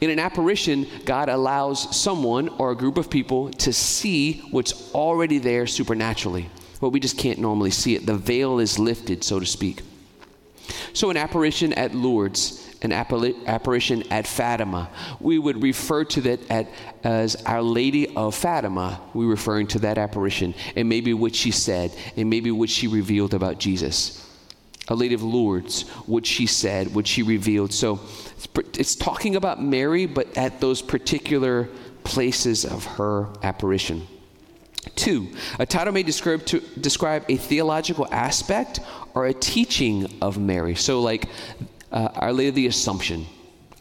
In 0.00 0.10
an 0.10 0.18
apparition, 0.18 0.86
God 1.04 1.28
allows 1.28 1.94
someone 1.96 2.48
or 2.48 2.70
a 2.70 2.76
group 2.76 2.96
of 2.96 3.10
people 3.10 3.50
to 3.50 3.72
see 3.72 4.40
what's 4.50 4.94
already 4.94 5.38
there 5.38 5.66
supernaturally, 5.66 6.48
but 6.80 6.90
we 6.90 7.00
just 7.00 7.18
can't 7.18 7.38
normally 7.38 7.70
see 7.70 7.94
it. 7.94 8.06
The 8.06 8.16
veil 8.16 8.58
is 8.58 8.78
lifted, 8.78 9.22
so 9.22 9.38
to 9.38 9.46
speak. 9.46 9.82
So, 10.92 11.10
an 11.10 11.16
apparition 11.16 11.72
at 11.74 11.94
Lourdes, 11.94 12.67
an 12.82 12.92
apparition 12.92 14.04
at 14.12 14.26
Fatima, 14.26 14.88
we 15.20 15.38
would 15.38 15.62
refer 15.62 16.04
to 16.04 16.20
that 16.22 16.50
at, 16.50 16.68
as 17.02 17.36
Our 17.44 17.62
Lady 17.62 18.14
of 18.14 18.34
Fatima. 18.34 19.00
We're 19.14 19.28
referring 19.28 19.66
to 19.68 19.80
that 19.80 19.98
apparition 19.98 20.54
and 20.76 20.88
maybe 20.88 21.14
what 21.14 21.34
she 21.34 21.50
said 21.50 21.92
and 22.16 22.30
maybe 22.30 22.50
what 22.50 22.70
she 22.70 22.86
revealed 22.86 23.34
about 23.34 23.58
Jesus. 23.58 24.24
Our 24.88 24.96
Lady 24.96 25.14
of 25.14 25.22
Lourdes, 25.22 25.88
what 26.06 26.24
she 26.24 26.46
said, 26.46 26.94
what 26.94 27.06
she 27.06 27.22
revealed. 27.22 27.72
So 27.72 28.00
it's, 28.36 28.48
it's 28.78 28.94
talking 28.94 29.36
about 29.36 29.62
Mary, 29.62 30.06
but 30.06 30.36
at 30.38 30.60
those 30.60 30.80
particular 30.80 31.68
places 32.04 32.64
of 32.64 32.84
her 32.84 33.28
apparition. 33.42 34.06
Two, 34.94 35.28
a 35.58 35.66
title 35.66 35.92
may 35.92 36.02
describe, 36.02 36.46
to, 36.46 36.60
describe 36.80 37.24
a 37.28 37.36
theological 37.36 38.06
aspect 38.10 38.80
or 39.14 39.26
a 39.26 39.34
teaching 39.34 40.18
of 40.22 40.38
Mary. 40.38 40.74
So, 40.74 41.00
like 41.00 41.28
uh, 41.92 42.08
Our 42.14 42.32
Lady 42.32 42.48
of 42.48 42.54
the 42.54 42.66
Assumption, 42.66 43.26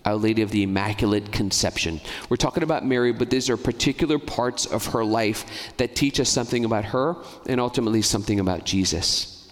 Our 0.06 0.16
Lady 0.16 0.42
of 0.42 0.52
the 0.52 0.64
Immaculate 0.64 1.32
Conception. 1.32 2.00
We're 2.30 2.38
talking 2.38 2.64
about 2.64 2.86
Mary, 2.86 3.12
but 3.14 3.30
these 3.30 3.50
are 3.50 3.58
particular 3.58 4.20
parts 4.20 4.66
of 4.66 4.86
her 4.88 5.04
life 5.04 5.74
that 5.78 5.96
teach 5.96 6.20
us 6.20 6.30
something 6.30 6.66
about 6.66 6.86
her 6.86 7.16
and 7.48 7.60
ultimately 7.60 8.02
something 8.02 8.40
about 8.40 8.66
Jesus. 8.66 9.52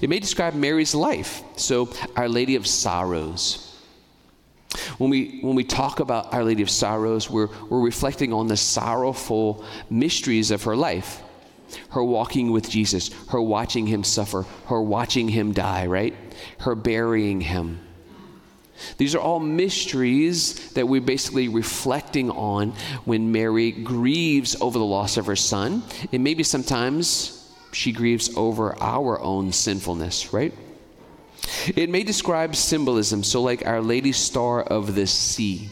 It 0.00 0.10
may 0.10 0.18
describe 0.18 0.54
Mary's 0.54 0.94
life. 0.94 1.42
So, 1.56 1.88
Our 2.16 2.28
Lady 2.28 2.56
of 2.56 2.66
Sorrows. 2.66 3.64
When 4.98 5.10
we, 5.10 5.40
when 5.40 5.54
we 5.54 5.64
talk 5.64 6.00
about 6.00 6.32
Our 6.34 6.44
Lady 6.44 6.62
of 6.62 6.70
Sorrows, 6.70 7.30
we're, 7.30 7.48
we're 7.68 7.80
reflecting 7.80 8.32
on 8.32 8.48
the 8.48 8.56
sorrowful 8.56 9.64
mysteries 9.88 10.50
of 10.50 10.64
her 10.64 10.76
life. 10.76 11.22
Her 11.90 12.02
walking 12.02 12.50
with 12.50 12.68
Jesus, 12.68 13.10
her 13.28 13.40
watching 13.40 13.86
him 13.86 14.02
suffer, 14.02 14.46
her 14.66 14.80
watching 14.80 15.28
him 15.28 15.52
die, 15.52 15.86
right? 15.86 16.14
Her 16.60 16.74
burying 16.74 17.40
him. 17.40 17.80
These 18.96 19.14
are 19.14 19.20
all 19.20 19.40
mysteries 19.40 20.70
that 20.72 20.86
we're 20.86 21.00
basically 21.00 21.48
reflecting 21.48 22.30
on 22.30 22.72
when 23.04 23.32
Mary 23.32 23.72
grieves 23.72 24.60
over 24.60 24.78
the 24.78 24.84
loss 24.84 25.16
of 25.16 25.26
her 25.26 25.36
son. 25.36 25.82
And 26.12 26.24
maybe 26.24 26.42
sometimes 26.42 27.52
she 27.72 27.92
grieves 27.92 28.36
over 28.36 28.80
our 28.82 29.20
own 29.20 29.52
sinfulness, 29.52 30.32
right? 30.32 30.52
It 31.76 31.90
may 31.90 32.02
describe 32.02 32.56
symbolism, 32.56 33.22
so 33.22 33.42
like 33.42 33.66
Our 33.66 33.80
Lady 33.80 34.12
Star 34.12 34.62
of 34.62 34.94
the 34.94 35.06
Sea. 35.06 35.68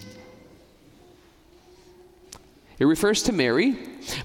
It 2.79 2.85
refers 2.85 3.23
to 3.25 3.33
Mary, 3.33 3.75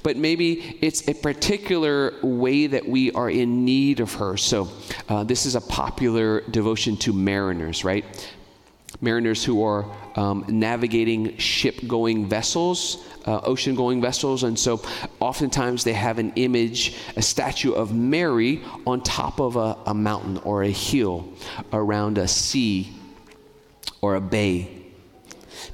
but 0.03 0.17
maybe 0.17 0.77
it's 0.81 1.07
a 1.07 1.13
particular 1.13 2.13
way 2.21 2.67
that 2.67 2.87
we 2.87 3.11
are 3.13 3.29
in 3.29 3.63
need 3.63 4.01
of 4.01 4.13
her. 4.15 4.35
So, 4.35 4.69
uh, 5.07 5.23
this 5.23 5.45
is 5.45 5.55
a 5.55 5.61
popular 5.61 6.41
devotion 6.41 6.97
to 6.97 7.13
mariners, 7.13 7.85
right? 7.85 8.03
Mariners 8.99 9.43
who 9.43 9.63
are 9.63 9.85
um, 10.15 10.45
navigating 10.49 11.37
ship 11.37 11.79
going 11.87 12.27
vessels 12.27 12.97
uh, 13.25 13.39
ocean 13.43 13.75
going 13.75 14.01
vessels. 14.01 14.43
And 14.43 14.57
so 14.57 14.81
oftentimes 15.19 15.83
they 15.83 15.93
have 15.93 16.19
an 16.19 16.33
image, 16.35 16.95
a 17.15 17.21
statue 17.21 17.73
of 17.73 17.93
Mary 17.93 18.63
on 18.85 19.01
top 19.01 19.39
of 19.39 19.55
a, 19.55 19.77
a 19.85 19.93
mountain 19.93 20.37
or 20.39 20.63
a 20.63 20.69
hill 20.69 21.33
around 21.71 22.17
a 22.17 22.27
sea 22.27 22.91
or 24.01 24.15
a 24.15 24.21
bay. 24.21 24.77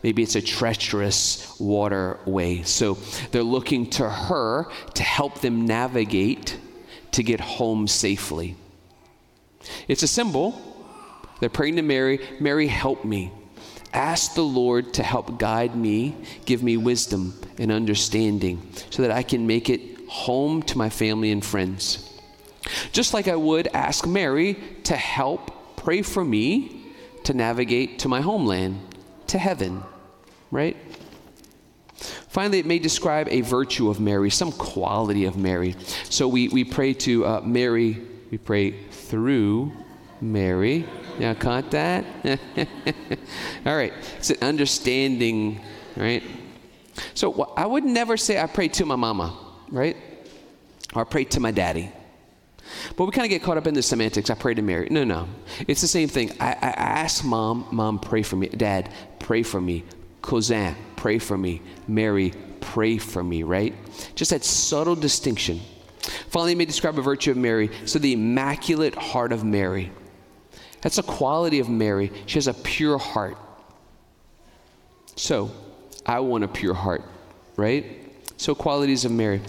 Maybe 0.03 0.21
it's 0.21 0.35
a 0.35 0.41
treacherous 0.41 1.57
waterway. 1.59 2.63
So 2.63 2.95
they're 3.31 3.43
looking 3.43 3.89
to 3.91 4.09
her 4.09 4.69
to 4.95 5.03
help 5.03 5.39
them 5.39 5.65
navigate 5.65 6.57
to 7.11 7.23
get 7.23 7.39
home 7.39 7.87
safely. 7.87 8.55
It's 9.87 10.03
a 10.03 10.07
symbol. 10.07 10.61
They're 11.39 11.49
praying 11.49 11.75
to 11.75 11.81
Mary, 11.81 12.19
Mary, 12.39 12.67
help 12.67 13.05
me. 13.05 13.31
Ask 13.93 14.35
the 14.35 14.43
Lord 14.43 14.93
to 14.95 15.03
help 15.03 15.39
guide 15.39 15.75
me, 15.75 16.15
give 16.45 16.61
me 16.61 16.77
wisdom 16.77 17.39
and 17.57 17.71
understanding 17.71 18.69
so 18.89 19.01
that 19.01 19.11
I 19.11 19.23
can 19.23 19.47
make 19.47 19.69
it 19.69 19.81
home 20.07 20.61
to 20.63 20.77
my 20.77 20.89
family 20.89 21.31
and 21.31 21.43
friends. 21.43 22.03
Just 22.91 23.13
like 23.13 23.27
I 23.27 23.35
would 23.35 23.67
ask 23.67 24.05
Mary 24.05 24.57
to 24.83 24.95
help 24.95 25.77
pray 25.77 26.01
for 26.01 26.23
me 26.23 26.83
to 27.23 27.33
navigate 27.33 27.99
to 27.99 28.07
my 28.07 28.21
homeland, 28.21 28.79
to 29.27 29.37
heaven, 29.37 29.83
right? 30.51 30.75
Finally, 32.27 32.59
it 32.59 32.65
may 32.65 32.79
describe 32.79 33.27
a 33.29 33.41
virtue 33.41 33.89
of 33.89 33.99
Mary, 33.99 34.29
some 34.29 34.51
quality 34.51 35.25
of 35.25 35.37
Mary. 35.37 35.75
So 36.09 36.27
we, 36.27 36.49
we 36.49 36.63
pray 36.63 36.93
to 36.93 37.25
uh, 37.25 37.41
Mary, 37.41 38.05
we 38.29 38.37
pray 38.37 38.71
through 38.71 39.71
Mary. 40.21 40.85
Now, 41.19 41.33
caught 41.33 41.71
that? 41.71 42.05
All 43.65 43.75
right. 43.75 43.93
It's 44.17 44.29
an 44.29 44.37
understanding, 44.41 45.61
right? 45.95 46.23
So 47.13 47.53
I 47.55 47.65
would 47.65 47.83
never 47.83 48.17
say 48.17 48.39
I 48.39 48.47
pray 48.47 48.67
to 48.69 48.85
my 48.85 48.95
mama, 48.95 49.37
right? 49.69 49.97
Or 50.93 51.01
I 51.01 51.05
pray 51.05 51.23
to 51.25 51.39
my 51.39 51.51
daddy. 51.51 51.91
But 52.95 53.05
we 53.05 53.11
kind 53.11 53.25
of 53.25 53.29
get 53.29 53.43
caught 53.43 53.57
up 53.57 53.67
in 53.67 53.73
the 53.73 53.81
semantics. 53.81 54.29
I 54.29 54.35
pray 54.35 54.53
to 54.53 54.61
Mary. 54.61 54.87
No, 54.91 55.03
no. 55.03 55.27
It's 55.67 55.81
the 55.81 55.87
same 55.87 56.07
thing. 56.07 56.31
I, 56.39 56.49
I 56.51 56.69
ask 56.77 57.23
mom, 57.23 57.67
mom, 57.71 57.99
pray 57.99 58.23
for 58.23 58.35
me. 58.35 58.47
Dad, 58.49 58.91
pray 59.19 59.43
for 59.43 59.61
me. 59.61 59.83
Cousin, 60.21 60.75
pray 60.95 61.19
for 61.19 61.37
me. 61.37 61.61
Mary, 61.87 62.33
pray 62.59 62.97
for 62.97 63.23
me, 63.23 63.43
right? 63.43 63.73
Just 64.15 64.31
that 64.31 64.43
subtle 64.43 64.95
distinction. 64.95 65.61
Finally, 66.29 66.55
may 66.55 66.65
describe 66.65 66.97
a 66.99 67.01
virtue 67.01 67.31
of 67.31 67.37
Mary. 67.37 67.69
So 67.85 67.99
the 67.99 68.13
immaculate 68.13 68.95
heart 68.95 69.31
of 69.31 69.43
Mary. 69.43 69.91
That's 70.81 70.97
a 70.97 71.03
quality 71.03 71.59
of 71.59 71.69
Mary. 71.69 72.11
She 72.25 72.35
has 72.35 72.47
a 72.47 72.53
pure 72.53 72.97
heart. 72.97 73.37
So, 75.15 75.51
I 76.05 76.19
want 76.19 76.43
a 76.43 76.47
pure 76.47 76.73
heart, 76.73 77.03
right? 77.55 77.85
So, 78.37 78.53
qualities 78.53 79.03
of 79.03 79.11
Mary. 79.11 79.41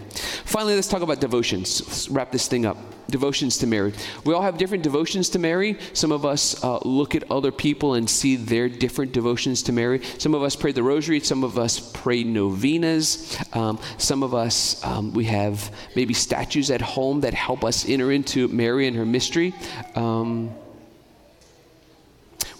Finally, 0.44 0.76
let's 0.76 0.88
talk 0.88 1.02
about 1.02 1.20
devotions. 1.20 1.82
Let's 1.86 2.08
wrap 2.08 2.32
this 2.32 2.48
thing 2.48 2.64
up. 2.64 2.78
Devotions 3.10 3.58
to 3.58 3.66
Mary. 3.66 3.92
We 4.24 4.32
all 4.32 4.40
have 4.42 4.56
different 4.56 4.82
devotions 4.82 5.28
to 5.30 5.38
Mary. 5.38 5.78
Some 5.92 6.10
of 6.10 6.24
us 6.24 6.62
uh, 6.64 6.78
look 6.80 7.14
at 7.14 7.30
other 7.30 7.52
people 7.52 7.94
and 7.94 8.08
see 8.08 8.36
their 8.36 8.68
different 8.68 9.12
devotions 9.12 9.62
to 9.64 9.72
Mary. 9.72 10.02
Some 10.16 10.34
of 10.34 10.42
us 10.42 10.56
pray 10.56 10.72
the 10.72 10.82
rosary. 10.82 11.20
Some 11.20 11.44
of 11.44 11.58
us 11.58 11.78
pray 11.78 12.24
novenas. 12.24 13.38
Um, 13.52 13.78
some 13.98 14.22
of 14.22 14.34
us, 14.34 14.82
um, 14.84 15.12
we 15.12 15.24
have 15.26 15.70
maybe 15.94 16.14
statues 16.14 16.70
at 16.70 16.80
home 16.80 17.20
that 17.20 17.34
help 17.34 17.64
us 17.64 17.88
enter 17.88 18.10
into 18.12 18.48
Mary 18.48 18.86
and 18.86 18.96
her 18.96 19.06
mystery. 19.06 19.54
Um, 19.94 20.54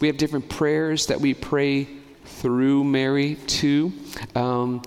we 0.01 0.07
have 0.07 0.17
different 0.17 0.49
prayers 0.49 1.07
that 1.07 1.21
we 1.21 1.35
pray 1.35 1.89
through 2.25 2.85
Mary, 2.85 3.35
too. 3.47 3.93
Um, 4.35 4.83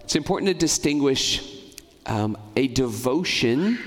it's 0.00 0.14
important 0.14 0.48
to 0.48 0.54
distinguish 0.54 1.64
um, 2.06 2.38
a 2.54 2.68
devotion 2.68 3.78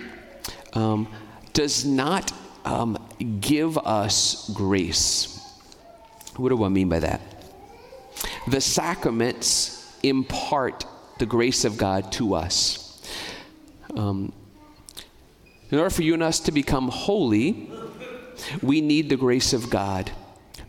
um, 0.74 1.08
does 1.54 1.86
not 1.86 2.34
um, 2.66 2.98
give 3.40 3.78
us 3.78 4.50
grace. 4.54 5.40
What 6.36 6.50
do 6.50 6.64
I 6.64 6.70
mean 6.70 6.90
by 6.90 7.00
that? 7.00 7.22
The 8.48 8.62
sacraments 8.62 9.98
impart 10.04 10.86
the 11.18 11.26
grace 11.26 11.66
of 11.66 11.78
God 11.78 12.12
to 12.14 12.34
us. 12.34 13.02
Um, 13.96 14.34
in 15.72 15.78
order 15.78 15.90
for 15.90 16.02
you 16.02 16.14
and 16.14 16.24
us 16.24 16.40
to 16.42 16.52
become 16.52 16.88
holy, 16.88 17.72
we 18.62 18.82
need 18.82 19.10
the 19.10 19.18
grace 19.18 19.54
of 19.54 19.70
God. 19.70 20.12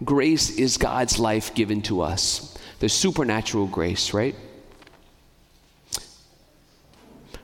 Grace 0.04 0.50
is 0.59 0.76
God's 0.76 1.18
life 1.18 1.54
given 1.54 1.83
to 1.83 2.00
us, 2.00 2.56
the 2.78 2.88
supernatural 2.88 3.66
grace, 3.66 4.14
right? 4.14 4.35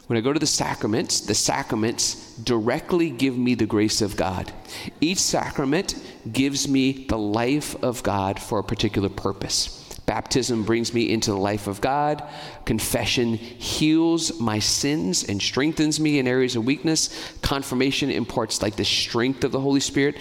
When 0.07 0.17
I 0.17 0.21
go 0.21 0.33
to 0.33 0.39
the 0.39 0.47
sacraments, 0.47 1.21
the 1.21 1.35
sacraments 1.35 2.37
directly 2.37 3.11
give 3.11 3.37
me 3.37 3.55
the 3.55 3.67
grace 3.67 4.01
of 4.03 4.17
God. 4.17 4.53
Each 5.01 5.19
sacrament 5.19 5.97
gives 6.33 6.69
me 6.69 7.07
the 7.09 7.19
life 7.19 7.75
of 7.83 8.03
God 8.05 8.41
for 8.41 8.61
a 8.61 8.65
particular 8.65 9.09
purpose. 9.09 9.86
Baptism 10.05 10.63
brings 10.65 10.95
me 10.95 11.11
into 11.11 11.31
the 11.31 11.39
life 11.39 11.67
of 11.67 11.81
God. 11.81 12.23
Confession 12.65 13.35
heals 13.35 14.39
my 14.39 14.59
sins 14.59 15.25
and 15.25 15.41
strengthens 15.41 15.99
me 15.99 16.19
in 16.19 16.29
areas 16.29 16.55
of 16.55 16.65
weakness. 16.65 17.33
Confirmation 17.43 18.11
imparts 18.11 18.63
like 18.63 18.77
the 18.77 18.85
strength 18.85 19.43
of 19.43 19.53
the 19.53 19.61
Holy 19.61 19.81
Spirit. 19.81 20.17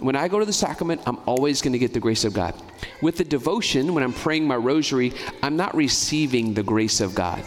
When 0.00 0.16
I 0.16 0.28
go 0.28 0.38
to 0.38 0.44
the 0.44 0.52
sacrament, 0.52 1.02
I'm 1.06 1.18
always 1.26 1.62
going 1.62 1.72
to 1.72 1.78
get 1.78 1.94
the 1.94 2.00
grace 2.00 2.24
of 2.24 2.32
God. 2.32 2.54
With 3.00 3.16
the 3.16 3.24
devotion, 3.24 3.94
when 3.94 4.02
I'm 4.02 4.12
praying 4.12 4.46
my 4.46 4.56
rosary, 4.56 5.12
I'm 5.42 5.56
not 5.56 5.74
receiving 5.74 6.54
the 6.54 6.62
grace 6.62 7.00
of 7.00 7.14
God. 7.14 7.42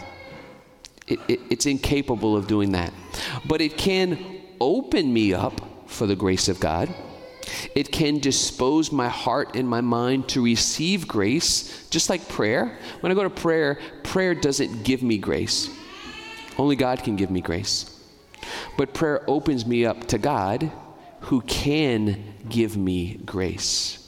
It, 1.06 1.20
it, 1.28 1.40
it's 1.50 1.66
incapable 1.66 2.36
of 2.36 2.46
doing 2.46 2.72
that. 2.72 2.92
But 3.44 3.60
it 3.60 3.76
can 3.76 4.40
open 4.60 5.12
me 5.12 5.34
up 5.34 5.60
for 5.86 6.06
the 6.06 6.16
grace 6.16 6.48
of 6.48 6.58
God. 6.60 6.92
It 7.74 7.92
can 7.92 8.18
dispose 8.18 8.92
my 8.92 9.08
heart 9.08 9.56
and 9.56 9.68
my 9.68 9.80
mind 9.80 10.28
to 10.30 10.44
receive 10.44 11.08
grace, 11.08 11.88
just 11.90 12.08
like 12.08 12.28
prayer. 12.28 12.78
When 13.00 13.10
I 13.10 13.14
go 13.14 13.22
to 13.22 13.30
prayer, 13.30 13.78
prayer 14.02 14.34
doesn't 14.34 14.84
give 14.84 15.02
me 15.02 15.18
grace. 15.18 15.68
Only 16.58 16.76
God 16.76 17.02
can 17.02 17.16
give 17.16 17.30
me 17.30 17.40
grace. 17.40 17.90
But 18.76 18.94
prayer 18.94 19.22
opens 19.28 19.66
me 19.66 19.84
up 19.84 20.06
to 20.08 20.18
God 20.18 20.70
who 21.20 21.40
can 21.42 22.22
give 22.48 22.76
me 22.76 23.14
grace. 23.24 24.00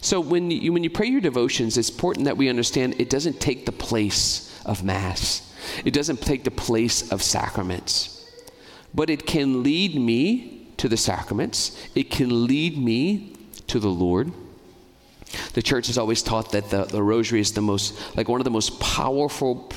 So 0.00 0.20
when 0.20 0.50
you, 0.50 0.72
when 0.72 0.84
you 0.84 0.90
pray 0.90 1.06
your 1.06 1.20
devotions, 1.20 1.76
it's 1.76 1.90
important 1.90 2.26
that 2.26 2.36
we 2.36 2.48
understand 2.48 3.00
it 3.00 3.10
doesn't 3.10 3.40
take 3.40 3.66
the 3.66 3.72
place 3.72 4.60
of 4.64 4.84
Mass. 4.84 5.46
It 5.84 5.92
doesn't 5.92 6.20
take 6.20 6.44
the 6.44 6.50
place 6.50 7.10
of 7.12 7.22
sacraments, 7.22 8.24
but 8.94 9.10
it 9.10 9.26
can 9.26 9.62
lead 9.62 9.94
me 9.94 10.68
to 10.80 10.88
the 10.88 10.96
sacraments. 10.96 11.76
It 11.94 12.10
can 12.10 12.46
lead 12.46 12.78
me 12.78 13.36
to 13.66 13.78
the 13.78 13.88
Lord. 13.88 14.32
The 15.52 15.60
church 15.60 15.88
has 15.88 15.98
always 15.98 16.22
taught 16.22 16.52
that 16.52 16.70
the, 16.70 16.84
the 16.84 17.02
rosary 17.02 17.40
is 17.40 17.52
the 17.52 17.60
most, 17.60 18.16
like 18.16 18.28
one 18.28 18.40
of 18.40 18.44
the 18.44 18.50
most 18.50 18.80
powerful 18.80 19.70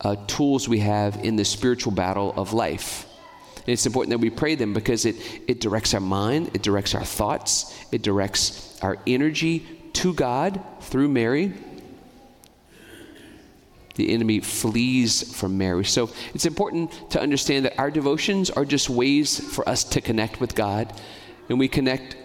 uh, 0.00 0.16
tools 0.26 0.66
we 0.66 0.78
have 0.78 1.16
in 1.22 1.36
the 1.36 1.44
spiritual 1.44 1.92
battle 1.92 2.32
of 2.36 2.54
life. 2.54 3.06
And 3.56 3.68
it's 3.68 3.84
important 3.84 4.10
that 4.12 4.18
we 4.18 4.30
pray 4.30 4.54
them 4.54 4.72
because 4.72 5.04
it, 5.04 5.16
it 5.46 5.60
directs 5.60 5.92
our 5.92 6.00
mind, 6.00 6.50
it 6.54 6.62
directs 6.62 6.94
our 6.94 7.04
thoughts, 7.04 7.74
it 7.92 8.00
directs 8.00 8.80
our 8.80 8.96
energy 9.06 9.66
to 9.92 10.14
God 10.14 10.60
through 10.80 11.08
Mary 11.08 11.52
the 13.96 14.12
enemy 14.12 14.40
flees 14.40 15.34
from 15.34 15.58
Mary. 15.58 15.84
So 15.84 16.10
it's 16.34 16.46
important 16.46 17.10
to 17.10 17.20
understand 17.20 17.64
that 17.64 17.78
our 17.78 17.90
devotions 17.90 18.50
are 18.50 18.64
just 18.64 18.88
ways 18.88 19.40
for 19.54 19.68
us 19.68 19.84
to 19.84 20.00
connect 20.00 20.40
with 20.40 20.54
God. 20.54 20.92
And 21.48 21.58
we 21.58 21.68
connect 21.68 22.16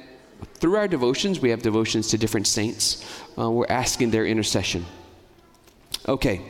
through 0.55 0.75
our 0.75 0.87
devotions. 0.87 1.39
We 1.39 1.49
have 1.49 1.61
devotions 1.61 2.09
to 2.09 2.17
different 2.17 2.47
saints. 2.47 3.05
Uh, 3.37 3.49
we're 3.49 3.65
asking 3.69 4.11
their 4.11 4.25
intercession. 4.25 4.85
Okay. 6.07 6.41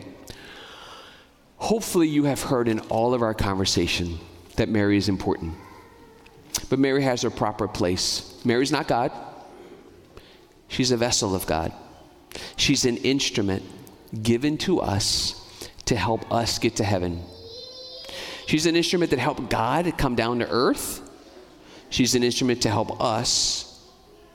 Hopefully, 1.57 2.07
you 2.07 2.23
have 2.23 2.41
heard 2.41 2.67
in 2.67 2.79
all 2.81 3.13
of 3.13 3.21
our 3.21 3.35
conversation 3.35 4.17
that 4.55 4.67
Mary 4.67 4.97
is 4.97 5.09
important. 5.09 5.53
But 6.69 6.79
Mary 6.79 7.03
has 7.03 7.21
her 7.21 7.29
proper 7.29 7.67
place. 7.67 8.41
Mary's 8.43 8.71
not 8.71 8.87
God, 8.87 9.11
she's 10.67 10.91
a 10.91 10.97
vessel 10.97 11.35
of 11.35 11.45
God, 11.45 11.71
she's 12.55 12.85
an 12.85 12.97
instrument 12.97 13.63
given 14.21 14.57
to 14.59 14.79
us 14.79 15.69
to 15.85 15.95
help 15.95 16.31
us 16.31 16.59
get 16.59 16.77
to 16.77 16.83
heaven. 16.83 17.21
She's 18.45 18.65
an 18.65 18.75
instrument 18.75 19.11
that 19.11 19.19
helped 19.19 19.49
God 19.49 19.97
come 19.97 20.15
down 20.15 20.39
to 20.39 20.49
earth. 20.49 21.09
She's 21.89 22.15
an 22.15 22.23
instrument 22.23 22.63
to 22.63 22.69
help 22.69 23.01
us 23.01 23.67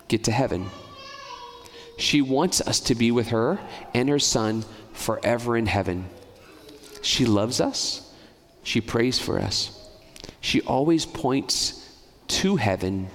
get 0.09 0.25
to 0.25 0.33
heaven. 0.33 0.67
She 1.99 2.21
wants 2.21 2.61
us 2.61 2.81
to 2.81 2.95
be 2.95 3.11
with 3.11 3.29
her 3.29 3.59
and 3.95 4.09
her 4.09 4.19
son 4.19 4.65
forever 4.93 5.57
in 5.57 5.67
heaven. 5.67 6.07
She 7.03 7.25
loves 7.25 7.61
us. 7.61 8.13
She 8.63 8.81
prays 8.81 9.19
for 9.19 9.39
us. 9.39 9.73
She 10.41 10.61
always 10.63 11.07
points 11.07 11.95
to 12.29 12.57
heaven 12.57 13.09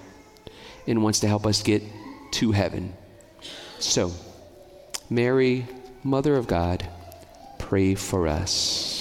and 0.87 1.03
wants 1.03 1.19
to 1.19 1.27
help 1.27 1.45
us 1.45 1.61
get 1.61 1.83
to 2.31 2.51
heaven. 2.51 2.93
So, 3.79 4.11
Mary 5.09 5.67
Mother 6.03 6.35
of 6.35 6.47
God, 6.47 6.87
pray 7.59 7.93
for 7.93 8.27
us. 8.27 9.00